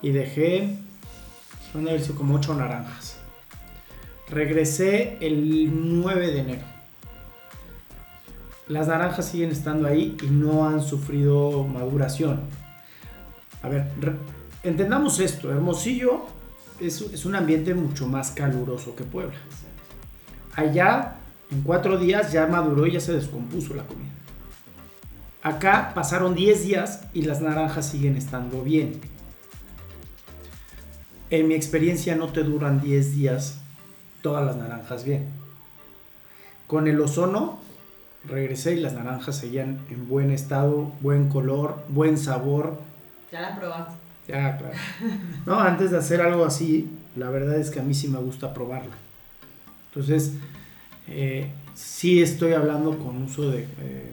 y 0.01 0.11
dejé, 0.11 0.75
van 1.73 1.87
a 1.87 1.97
sido 1.97 2.15
como 2.15 2.35
8 2.35 2.53
naranjas. 2.55 3.15
Regresé 4.29 5.17
el 5.21 6.01
9 6.01 6.31
de 6.31 6.39
enero. 6.39 6.65
Las 8.67 8.87
naranjas 8.89 9.29
siguen 9.29 9.51
estando 9.51 9.87
ahí 9.87 10.17
y 10.21 10.25
no 10.25 10.67
han 10.67 10.83
sufrido 10.83 11.63
maduración. 11.63 12.41
A 13.63 13.69
ver, 13.69 13.87
entendamos 14.63 15.21
esto, 15.21 15.49
Hermosillo 15.49 16.25
es, 16.81 16.99
es 17.01 17.25
un 17.25 17.35
ambiente 17.35 17.73
mucho 17.73 18.05
más 18.05 18.31
caluroso 18.31 18.97
que 18.97 19.05
Puebla. 19.05 19.37
Allá, 20.57 21.15
en 21.49 21.61
cuatro 21.61 21.97
días 21.97 22.33
ya 22.33 22.47
maduró 22.47 22.85
y 22.85 22.91
ya 22.91 22.99
se 22.99 23.13
descompuso 23.13 23.73
la 23.75 23.83
comida. 23.83 24.11
Acá 25.43 25.91
pasaron 25.95 26.35
10 26.35 26.63
días 26.63 27.01
y 27.13 27.23
las 27.23 27.41
naranjas 27.41 27.89
siguen 27.89 28.15
estando 28.15 28.61
bien 28.61 28.99
en 31.31 31.47
mi 31.47 31.55
experiencia 31.55 32.15
no 32.15 32.27
te 32.27 32.43
duran 32.43 32.81
10 32.81 33.15
días 33.15 33.59
todas 34.21 34.45
las 34.45 34.57
naranjas 34.57 35.05
bien. 35.05 35.29
Con 36.67 36.87
el 36.87 36.99
ozono 36.99 37.57
regresé 38.25 38.73
y 38.73 38.81
las 38.81 38.93
naranjas 38.93 39.37
seguían 39.37 39.79
en 39.89 40.07
buen 40.07 40.29
estado, 40.29 40.91
buen 40.99 41.29
color, 41.29 41.83
buen 41.87 42.17
sabor. 42.17 42.79
Ya 43.31 43.41
las 43.41 43.57
probaste. 43.57 43.93
Ya, 44.27 44.57
claro. 44.57 44.75
No, 45.45 45.59
antes 45.59 45.91
de 45.91 45.97
hacer 45.97 46.21
algo 46.21 46.45
así, 46.45 46.91
la 47.15 47.29
verdad 47.29 47.55
es 47.55 47.71
que 47.71 47.79
a 47.79 47.83
mí 47.83 47.93
sí 47.93 48.09
me 48.09 48.19
gusta 48.19 48.53
probarlo. 48.53 48.91
Entonces, 49.87 50.33
eh, 51.07 51.49
sí 51.73 52.21
estoy 52.21 52.53
hablando 52.53 52.99
con 52.99 53.23
uso 53.23 53.49
de, 53.49 53.63
eh, 53.79 54.11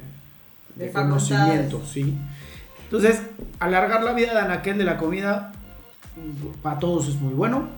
de, 0.79 0.93
conocimiento, 0.93 1.83
¿sí? 1.85 2.17
Entonces, 2.85 3.21
alargar 3.59 4.03
la 4.03 4.15
vida 4.15 4.33
de 4.33 4.39
anaquel 4.39 4.79
de 4.79 4.85
la 4.85 4.97
comida 4.97 5.53
para 6.63 6.79
todos 6.79 7.09
es 7.09 7.17
muy 7.17 7.35
bueno. 7.35 7.69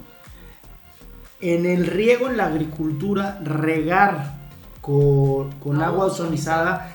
En 1.41 1.67
el 1.67 1.87
riego, 1.87 2.29
en 2.29 2.37
la 2.37 2.47
agricultura, 2.47 3.41
regar 3.43 4.39
con, 4.81 5.51
agua 5.83 6.07
ozonizada 6.07 6.93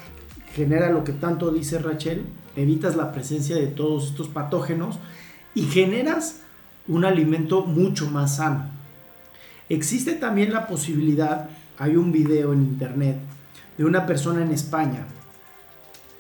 genera 0.54 0.90
lo 0.90 1.04
que 1.04 1.12
tanto 1.12 1.52
dice 1.52 1.80
Rachel, 1.80 2.26
evitas 2.56 2.96
la 2.96 3.12
presencia 3.12 3.56
de 3.56 3.68
todos 3.68 4.12
estos 4.12 4.28
patógenos 4.28 5.00
y 5.54 5.64
generas 5.64 6.42
un 6.88 7.04
alimento 7.04 7.66
mucho 7.66 8.10
más 8.10 8.38
sano. 8.38 8.70
Existe 9.68 10.14
también 10.14 10.54
la 10.54 10.68
posibilidad, 10.68 11.50
hay 11.78 11.98
un 11.98 12.12
video 12.12 12.54
en 12.54 12.62
internet 12.62 13.18
de 13.78 13.84
una 13.84 14.06
persona 14.06 14.44
en 14.44 14.52
España 14.52 15.08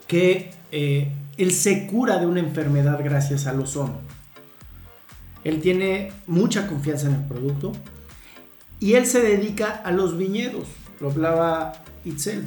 que 0.07 0.51
eh, 0.71 1.11
él 1.37 1.51
se 1.51 1.87
cura 1.87 2.17
de 2.17 2.25
una 2.25 2.39
enfermedad 2.39 2.99
gracias 3.03 3.47
al 3.47 3.59
ozono. 3.59 3.99
Él 5.43 5.61
tiene 5.61 6.11
mucha 6.27 6.67
confianza 6.67 7.07
en 7.07 7.15
el 7.15 7.23
producto 7.23 7.71
y 8.79 8.93
él 8.93 9.05
se 9.05 9.21
dedica 9.21 9.69
a 9.71 9.91
los 9.91 10.17
viñedos, 10.17 10.67
lo 10.99 11.11
hablaba 11.11 11.83
Itzel. 12.03 12.43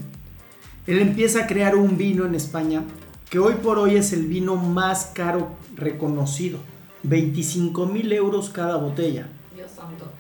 Él 0.87 1.01
empieza 1.01 1.45
a 1.45 1.47
crear 1.47 1.77
un 1.77 1.97
vino 1.97 2.25
en 2.25 2.35
España 2.35 2.83
que 3.31 3.39
hoy 3.39 3.55
por 3.55 3.79
hoy 3.79 3.97
es 3.97 4.13
el 4.13 4.27
vino 4.27 4.57
más 4.57 5.13
caro 5.15 5.57
reconocido. 5.77 6.59
25 7.03 7.87
mil 7.87 8.13
euros 8.13 8.49
cada 8.49 8.77
botella. 8.77 9.29
Dios 9.55 9.71
santo. 9.71 10.11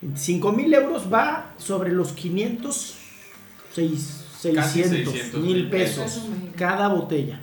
25 0.00 0.52
mil 0.52 0.72
euros 0.72 1.12
va 1.12 1.54
sobre 1.58 1.90
los 1.92 2.12
500, 2.12 2.94
600 4.40 5.34
mil 5.34 5.68
pesos 5.68 6.22
cada 6.56 6.88
botella. 6.88 7.40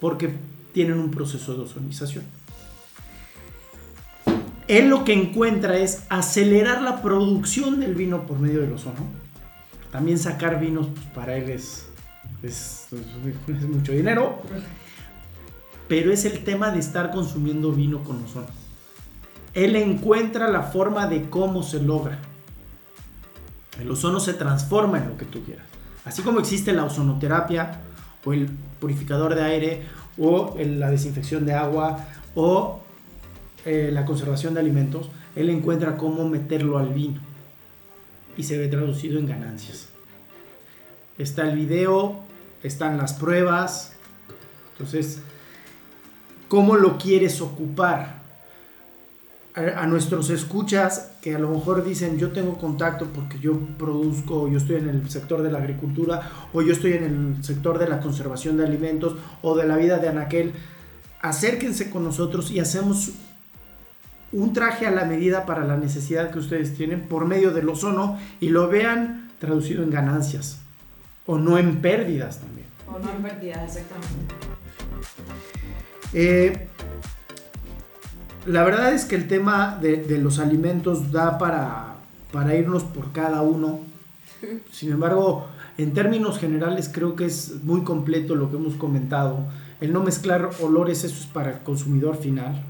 Porque 0.00 0.34
tienen 0.72 0.98
un 0.98 1.10
proceso 1.10 1.54
de 1.54 1.62
ozonización 1.62 2.24
él 4.68 4.88
lo 4.88 5.04
que 5.04 5.12
encuentra 5.12 5.76
es 5.76 6.04
acelerar 6.08 6.80
la 6.82 7.02
producción 7.02 7.80
del 7.80 7.94
vino 7.94 8.26
por 8.26 8.38
medio 8.38 8.60
del 8.60 8.72
ozono. 8.72 9.06
También 9.90 10.18
sacar 10.18 10.60
vinos 10.60 10.88
pues, 10.94 11.06
para 11.08 11.36
él 11.36 11.50
es, 11.50 11.88
es, 12.42 12.86
mucho 13.68 13.92
dinero. 13.92 14.40
Pero 15.88 16.10
es 16.10 16.24
el 16.24 16.44
tema 16.44 16.70
de 16.70 16.78
estar 16.78 17.10
consumiendo 17.10 17.72
vino 17.72 18.02
con 18.02 18.24
ozono. 18.24 18.46
Él 19.52 19.76
encuentra 19.76 20.48
la 20.48 20.62
forma 20.62 21.06
de 21.06 21.28
cómo 21.28 21.62
se 21.62 21.82
logra. 21.82 22.18
El 23.78 23.90
ozono 23.90 24.20
se 24.20 24.32
transforma 24.32 24.98
en 24.98 25.08
lo 25.10 25.16
que 25.18 25.26
tú 25.26 25.42
quieras. 25.42 25.66
Así 26.04 26.22
como 26.22 26.40
existe 26.40 26.72
la 26.72 26.84
ozonoterapia 26.84 27.80
o 28.24 28.32
el 28.32 28.48
purificador 28.80 29.34
de 29.34 29.42
aire 29.42 29.82
o 30.18 30.56
la 30.58 30.90
desinfección 30.90 31.46
de 31.46 31.54
agua 31.54 32.06
o 32.34 32.80
eh, 33.64 33.90
la 33.92 34.04
conservación 34.04 34.54
de 34.54 34.60
alimentos, 34.60 35.08
él 35.36 35.48
encuentra 35.50 35.96
cómo 35.96 36.28
meterlo 36.28 36.78
al 36.78 36.88
vino 36.92 37.20
y 38.36 38.42
se 38.42 38.58
ve 38.58 38.68
traducido 38.68 39.18
en 39.18 39.26
ganancias. 39.26 39.88
Está 41.18 41.48
el 41.48 41.56
video, 41.56 42.20
están 42.62 42.96
las 42.96 43.12
pruebas, 43.12 43.92
entonces, 44.72 45.20
¿cómo 46.48 46.76
lo 46.76 46.98
quieres 46.98 47.40
ocupar? 47.40 48.20
A, 49.54 49.86
nuestros 49.86 50.30
escuchas, 50.30 51.11
que 51.22 51.36
a 51.36 51.38
lo 51.38 51.50
mejor 51.50 51.84
dicen 51.84 52.18
yo 52.18 52.32
tengo 52.32 52.58
contacto 52.58 53.06
porque 53.14 53.38
yo 53.38 53.56
produzco, 53.78 54.48
yo 54.48 54.58
estoy 54.58 54.76
en 54.76 54.88
el 54.88 55.08
sector 55.08 55.40
de 55.42 55.52
la 55.52 55.58
agricultura 55.58 56.20
o 56.52 56.62
yo 56.62 56.72
estoy 56.72 56.94
en 56.94 57.04
el 57.04 57.44
sector 57.44 57.78
de 57.78 57.88
la 57.88 58.00
conservación 58.00 58.56
de 58.56 58.66
alimentos 58.66 59.14
o 59.40 59.56
de 59.56 59.66
la 59.66 59.76
vida 59.76 59.98
de 59.98 60.08
Anaquel, 60.08 60.52
acérquense 61.20 61.90
con 61.90 62.02
nosotros 62.02 62.50
y 62.50 62.58
hacemos 62.58 63.12
un 64.32 64.52
traje 64.52 64.84
a 64.84 64.90
la 64.90 65.04
medida 65.04 65.46
para 65.46 65.64
la 65.64 65.76
necesidad 65.76 66.32
que 66.32 66.40
ustedes 66.40 66.74
tienen 66.74 67.06
por 67.06 67.24
medio 67.24 67.52
del 67.52 67.68
ozono 67.68 68.18
y 68.40 68.48
lo 68.48 68.68
vean 68.68 69.30
traducido 69.38 69.84
en 69.84 69.90
ganancias 69.90 70.60
o 71.26 71.38
no 71.38 71.56
en 71.56 71.80
pérdidas 71.80 72.40
también. 72.40 72.66
O 72.88 72.98
no 72.98 73.12
en 73.12 73.22
pérdidas, 73.22 73.76
exactamente. 73.76 74.34
Eh, 76.14 76.68
la 78.46 78.64
verdad 78.64 78.92
es 78.92 79.04
que 79.04 79.14
el 79.16 79.28
tema 79.28 79.78
de, 79.80 79.96
de 79.98 80.18
los 80.18 80.38
alimentos 80.38 81.12
da 81.12 81.38
para, 81.38 81.94
para 82.32 82.54
irnos 82.56 82.82
por 82.84 83.12
cada 83.12 83.42
uno. 83.42 83.80
Sin 84.72 84.92
embargo, 84.92 85.46
en 85.78 85.92
términos 85.94 86.38
generales 86.38 86.90
creo 86.92 87.16
que 87.16 87.26
es 87.26 87.62
muy 87.62 87.82
completo 87.82 88.34
lo 88.34 88.50
que 88.50 88.56
hemos 88.56 88.74
comentado. 88.74 89.38
El 89.80 89.92
no 89.92 90.02
mezclar 90.02 90.50
olores, 90.60 91.04
eso 91.04 91.16
es 91.20 91.26
para 91.26 91.50
el 91.52 91.58
consumidor 91.60 92.16
final. 92.16 92.62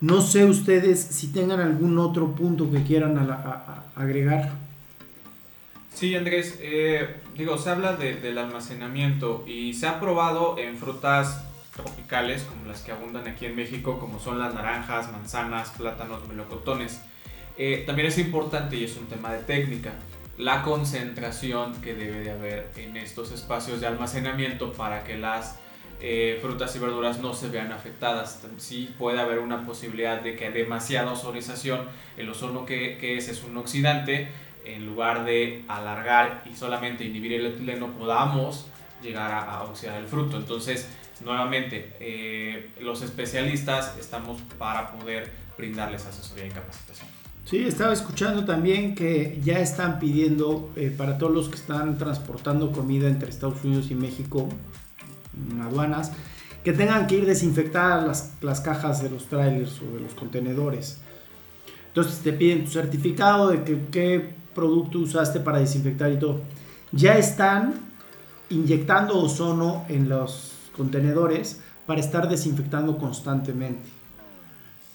No 0.00 0.20
sé 0.22 0.44
ustedes 0.44 1.00
si 1.00 1.28
tengan 1.32 1.60
algún 1.60 1.98
otro 1.98 2.32
punto 2.34 2.70
que 2.70 2.84
quieran 2.84 3.18
a 3.18 3.24
la- 3.24 3.34
a- 3.34 3.92
a- 3.96 4.00
agregar. 4.02 4.52
Sí, 5.92 6.14
Andrés, 6.14 6.56
eh, 6.62 7.16
digo, 7.36 7.58
se 7.58 7.70
habla 7.70 7.96
de- 7.96 8.14
del 8.14 8.38
almacenamiento 8.38 9.44
y 9.48 9.74
se 9.74 9.88
ha 9.88 9.98
probado 9.98 10.56
en 10.56 10.76
frutas 10.76 11.42
tropicales 11.78 12.42
como 12.42 12.66
las 12.66 12.82
que 12.82 12.92
abundan 12.92 13.26
aquí 13.26 13.46
en 13.46 13.56
México, 13.56 13.98
como 13.98 14.20
son 14.20 14.38
las 14.38 14.54
naranjas, 14.54 15.10
manzanas, 15.10 15.70
plátanos, 15.70 16.28
melocotones. 16.28 17.00
Eh, 17.56 17.84
también 17.86 18.08
es 18.08 18.18
importante 18.18 18.76
y 18.76 18.84
es 18.84 18.96
un 18.96 19.06
tema 19.06 19.32
de 19.32 19.40
técnica 19.40 19.92
la 20.38 20.62
concentración 20.62 21.80
que 21.82 21.94
debe 21.94 22.20
de 22.20 22.30
haber 22.30 22.70
en 22.76 22.96
estos 22.96 23.32
espacios 23.32 23.80
de 23.80 23.88
almacenamiento 23.88 24.72
para 24.72 25.02
que 25.02 25.18
las 25.18 25.58
eh, 26.00 26.38
frutas 26.40 26.74
y 26.76 26.78
verduras 26.78 27.18
no 27.18 27.34
se 27.34 27.48
vean 27.48 27.72
afectadas. 27.72 28.40
Sí 28.56 28.94
puede 28.96 29.20
haber 29.20 29.40
una 29.40 29.66
posibilidad 29.66 30.20
de 30.20 30.36
que 30.36 30.50
demasiada 30.50 31.12
ozonización, 31.12 31.88
el 32.16 32.30
ozono 32.30 32.64
que, 32.64 32.98
que 32.98 33.16
es 33.16 33.28
es 33.28 33.42
un 33.42 33.56
oxidante, 33.56 34.28
en 34.64 34.86
lugar 34.86 35.24
de 35.24 35.64
alargar 35.66 36.44
y 36.48 36.54
solamente 36.54 37.04
inhibir 37.04 37.32
el 37.32 37.46
etileno, 37.46 37.88
podamos 37.92 38.68
llegar 39.02 39.32
a, 39.32 39.40
a 39.40 39.64
oxidar 39.64 39.98
el 39.98 40.06
fruto. 40.06 40.36
Entonces, 40.36 40.88
nuevamente, 41.24 41.92
eh, 42.00 42.70
los 42.80 43.02
especialistas 43.02 43.96
estamos 43.98 44.40
para 44.58 44.92
poder 44.92 45.30
brindarles 45.56 46.06
asesoría 46.06 46.46
y 46.46 46.50
capacitación. 46.50 47.08
Sí, 47.44 47.64
estaba 47.64 47.92
escuchando 47.92 48.44
también 48.44 48.94
que 48.94 49.40
ya 49.42 49.58
están 49.58 49.98
pidiendo 49.98 50.70
eh, 50.76 50.94
para 50.94 51.16
todos 51.16 51.32
los 51.32 51.48
que 51.48 51.56
están 51.56 51.96
transportando 51.96 52.72
comida 52.72 53.08
entre 53.08 53.30
Estados 53.30 53.64
Unidos 53.64 53.90
y 53.90 53.94
México 53.94 54.48
en 55.50 55.62
aduanas, 55.62 56.12
que 56.62 56.72
tengan 56.72 57.06
que 57.06 57.16
ir 57.16 57.26
desinfectadas 57.26 58.06
las, 58.06 58.32
las 58.42 58.60
cajas 58.60 59.02
de 59.02 59.08
los 59.08 59.26
trailers 59.26 59.80
o 59.80 59.94
de 59.94 60.00
los 60.00 60.12
contenedores. 60.12 61.00
Entonces 61.86 62.18
te 62.18 62.32
piden 62.32 62.64
tu 62.64 62.70
certificado 62.70 63.48
de 63.48 63.64
que, 63.64 63.86
qué 63.90 64.28
producto 64.54 64.98
usaste 64.98 65.40
para 65.40 65.58
desinfectar 65.58 66.12
y 66.12 66.18
todo. 66.18 66.42
Ya 66.92 67.16
están 67.16 67.74
inyectando 68.50 69.18
ozono 69.18 69.86
en 69.88 70.08
los 70.08 70.57
contenedores 70.78 71.60
para 71.86 72.00
estar 72.00 72.28
desinfectando 72.30 72.96
constantemente. 72.96 73.86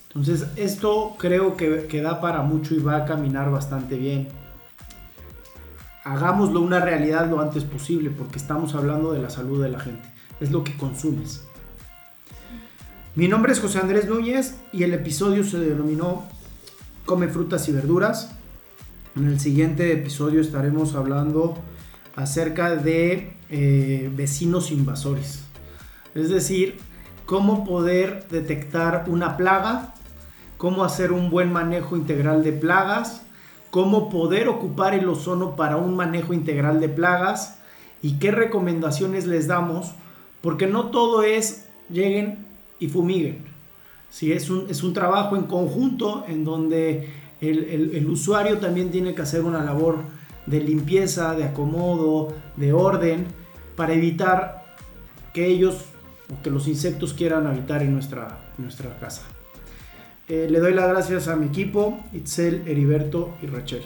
Entonces, 0.07 0.47
esto 0.55 1.15
creo 1.19 1.55
que, 1.55 1.85
que 1.87 2.01
da 2.01 2.19
para 2.21 2.41
mucho 2.41 2.73
y 2.73 2.79
va 2.79 2.97
a 2.97 3.05
caminar 3.05 3.51
bastante 3.51 3.97
bien. 3.97 4.29
Hagámoslo 6.03 6.59
una 6.61 6.79
realidad 6.79 7.29
lo 7.29 7.39
antes 7.39 7.63
posible, 7.63 8.09
porque 8.09 8.39
estamos 8.39 8.73
hablando 8.73 9.13
de 9.13 9.21
la 9.21 9.29
salud 9.29 9.61
de 9.61 9.69
la 9.69 9.79
gente. 9.79 10.07
Es 10.39 10.51
lo 10.51 10.63
que 10.63 10.75
consumes. 10.75 11.43
Mi 13.15 13.27
nombre 13.27 13.53
es 13.53 13.59
José 13.59 13.77
Andrés 13.77 14.07
Núñez 14.07 14.55
y 14.71 14.81
el 14.83 14.93
episodio 14.93 15.43
se 15.43 15.59
denominó 15.59 16.23
Come 17.05 17.27
frutas 17.27 17.67
y 17.69 17.71
verduras. 17.71 18.33
En 19.15 19.27
el 19.27 19.39
siguiente 19.39 19.91
episodio 19.91 20.41
estaremos 20.41 20.95
hablando 20.95 21.57
acerca 22.15 22.75
de 22.75 23.35
eh, 23.49 24.11
vecinos 24.15 24.71
invasores. 24.71 25.43
Es 26.15 26.29
decir, 26.29 26.77
cómo 27.25 27.63
poder 27.65 28.27
detectar 28.29 29.05
una 29.07 29.37
plaga, 29.37 29.93
cómo 30.57 30.83
hacer 30.83 31.11
un 31.11 31.29
buen 31.29 31.51
manejo 31.51 31.95
integral 31.95 32.43
de 32.43 32.53
plagas, 32.53 33.25
cómo 33.71 34.09
poder 34.09 34.47
ocupar 34.47 34.93
el 34.93 35.07
ozono 35.09 35.55
para 35.55 35.77
un 35.77 35.95
manejo 35.95 36.33
integral 36.33 36.79
de 36.79 36.89
plagas 36.89 37.57
y 38.01 38.19
qué 38.19 38.31
recomendaciones 38.31 39.25
les 39.25 39.47
damos, 39.47 39.91
porque 40.41 40.67
no 40.67 40.87
todo 40.91 41.23
es 41.23 41.65
lleguen 41.89 42.45
y 42.79 42.87
fumiguen. 42.87 43.39
Si 44.09 44.31
es, 44.31 44.49
un, 44.49 44.67
es 44.69 44.83
un 44.83 44.93
trabajo 44.93 45.35
en 45.35 45.43
conjunto 45.43 46.23
en 46.27 46.43
donde 46.43 47.09
el- 47.41 47.91
el 47.95 48.07
usuario 48.09 48.59
también 48.59 48.91
tiene 48.91 49.15
que 49.15 49.21
hacer 49.23 49.41
una 49.43 49.63
labor 49.63 49.99
de 50.45 50.59
limpieza, 50.61 51.33
de 51.33 51.45
acomodo, 51.45 52.33
de 52.57 52.73
orden, 52.73 53.25
para 53.75 53.93
evitar 53.93 54.63
que 55.33 55.47
ellos 55.47 55.85
o 56.29 56.41
que 56.41 56.49
los 56.49 56.67
insectos 56.67 57.13
quieran 57.13 57.47
habitar 57.47 57.81
en 57.81 57.93
nuestra, 57.93 58.39
nuestra 58.57 58.97
casa. 58.99 59.23
Eh, 60.27 60.47
le 60.49 60.59
doy 60.59 60.73
las 60.73 60.87
gracias 60.87 61.27
a 61.27 61.35
mi 61.35 61.47
equipo, 61.47 61.99
Itzel, 62.13 62.63
Heriberto 62.67 63.35
y 63.41 63.47
Rachel. 63.47 63.83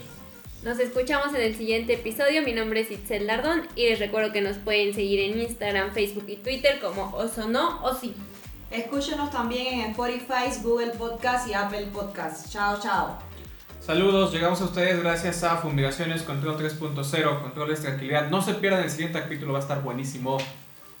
Nos 0.64 0.78
escuchamos 0.78 1.34
en 1.34 1.42
el 1.42 1.54
siguiente 1.54 1.94
episodio. 1.94 2.42
Mi 2.42 2.52
nombre 2.52 2.80
es 2.80 2.90
Itzel 2.90 3.26
Lardón 3.26 3.62
y 3.76 3.88
les 3.88 3.98
recuerdo 3.98 4.32
que 4.32 4.40
nos 4.40 4.56
pueden 4.56 4.92
seguir 4.92 5.20
en 5.20 5.40
Instagram, 5.40 5.92
Facebook 5.92 6.24
y 6.28 6.36
Twitter 6.36 6.80
como 6.80 7.10
Oso 7.14 7.48
No 7.48 7.82
o 7.84 7.94
Sí. 7.94 8.14
Escúchenos 8.70 9.30
también 9.30 9.80
en 9.80 9.90
Spotify, 9.92 10.50
Google 10.62 10.90
Podcast 10.90 11.48
y 11.48 11.54
Apple 11.54 11.86
Podcast. 11.92 12.52
Chao, 12.52 12.78
chao. 12.80 13.18
Saludos, 13.80 14.32
llegamos 14.32 14.60
a 14.60 14.64
ustedes 14.64 15.00
gracias 15.02 15.42
a 15.44 15.56
Fumigaciones 15.56 16.22
Control 16.22 16.58
3.0, 16.58 17.42
Controles 17.42 17.80
Tranquilidad. 17.80 18.28
No 18.28 18.42
se 18.42 18.52
pierdan 18.54 18.84
el 18.84 18.90
siguiente 18.90 19.20
capítulo, 19.20 19.54
va 19.54 19.60
a 19.60 19.62
estar 19.62 19.82
buenísimo. 19.82 20.36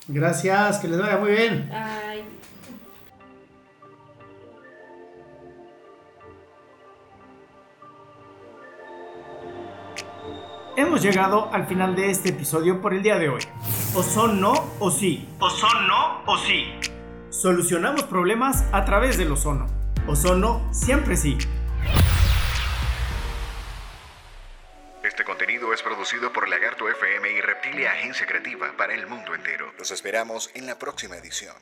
Gracias, 0.08 0.78
que 0.78 0.88
les 0.88 0.98
vaya 0.98 1.18
muy 1.18 1.32
bien. 1.32 1.68
Bye. 1.68 2.24
Hemos 10.76 11.02
llegado 11.02 11.52
al 11.52 11.66
final 11.66 11.94
de 11.94 12.10
este 12.10 12.30
episodio 12.30 12.80
por 12.80 12.94
el 12.94 13.02
día 13.02 13.18
de 13.18 13.28
hoy. 13.28 13.42
O 13.94 14.02
son 14.02 14.40
no 14.40 14.54
o 14.78 14.90
sí. 14.90 15.28
O 15.40 15.50
son 15.50 15.86
no 15.86 16.22
o 16.24 16.38
sí. 16.38 16.64
Solucionamos 17.28 18.04
problemas 18.04 18.64
a 18.72 18.84
través 18.86 19.18
del 19.18 19.32
ozono. 19.32 19.66
Ozono 20.06 20.62
siempre 20.72 21.16
sí. 21.16 21.36
Producido 25.82 26.32
por 26.32 26.48
Lagarto 26.48 26.88
FM 26.88 27.30
y 27.30 27.40
Reptilia 27.40 27.92
Agencia 27.92 28.26
Creativa 28.26 28.72
para 28.76 28.94
el 28.94 29.06
mundo 29.06 29.34
entero. 29.34 29.72
Los 29.78 29.90
esperamos 29.90 30.50
en 30.54 30.66
la 30.66 30.78
próxima 30.78 31.16
edición. 31.16 31.54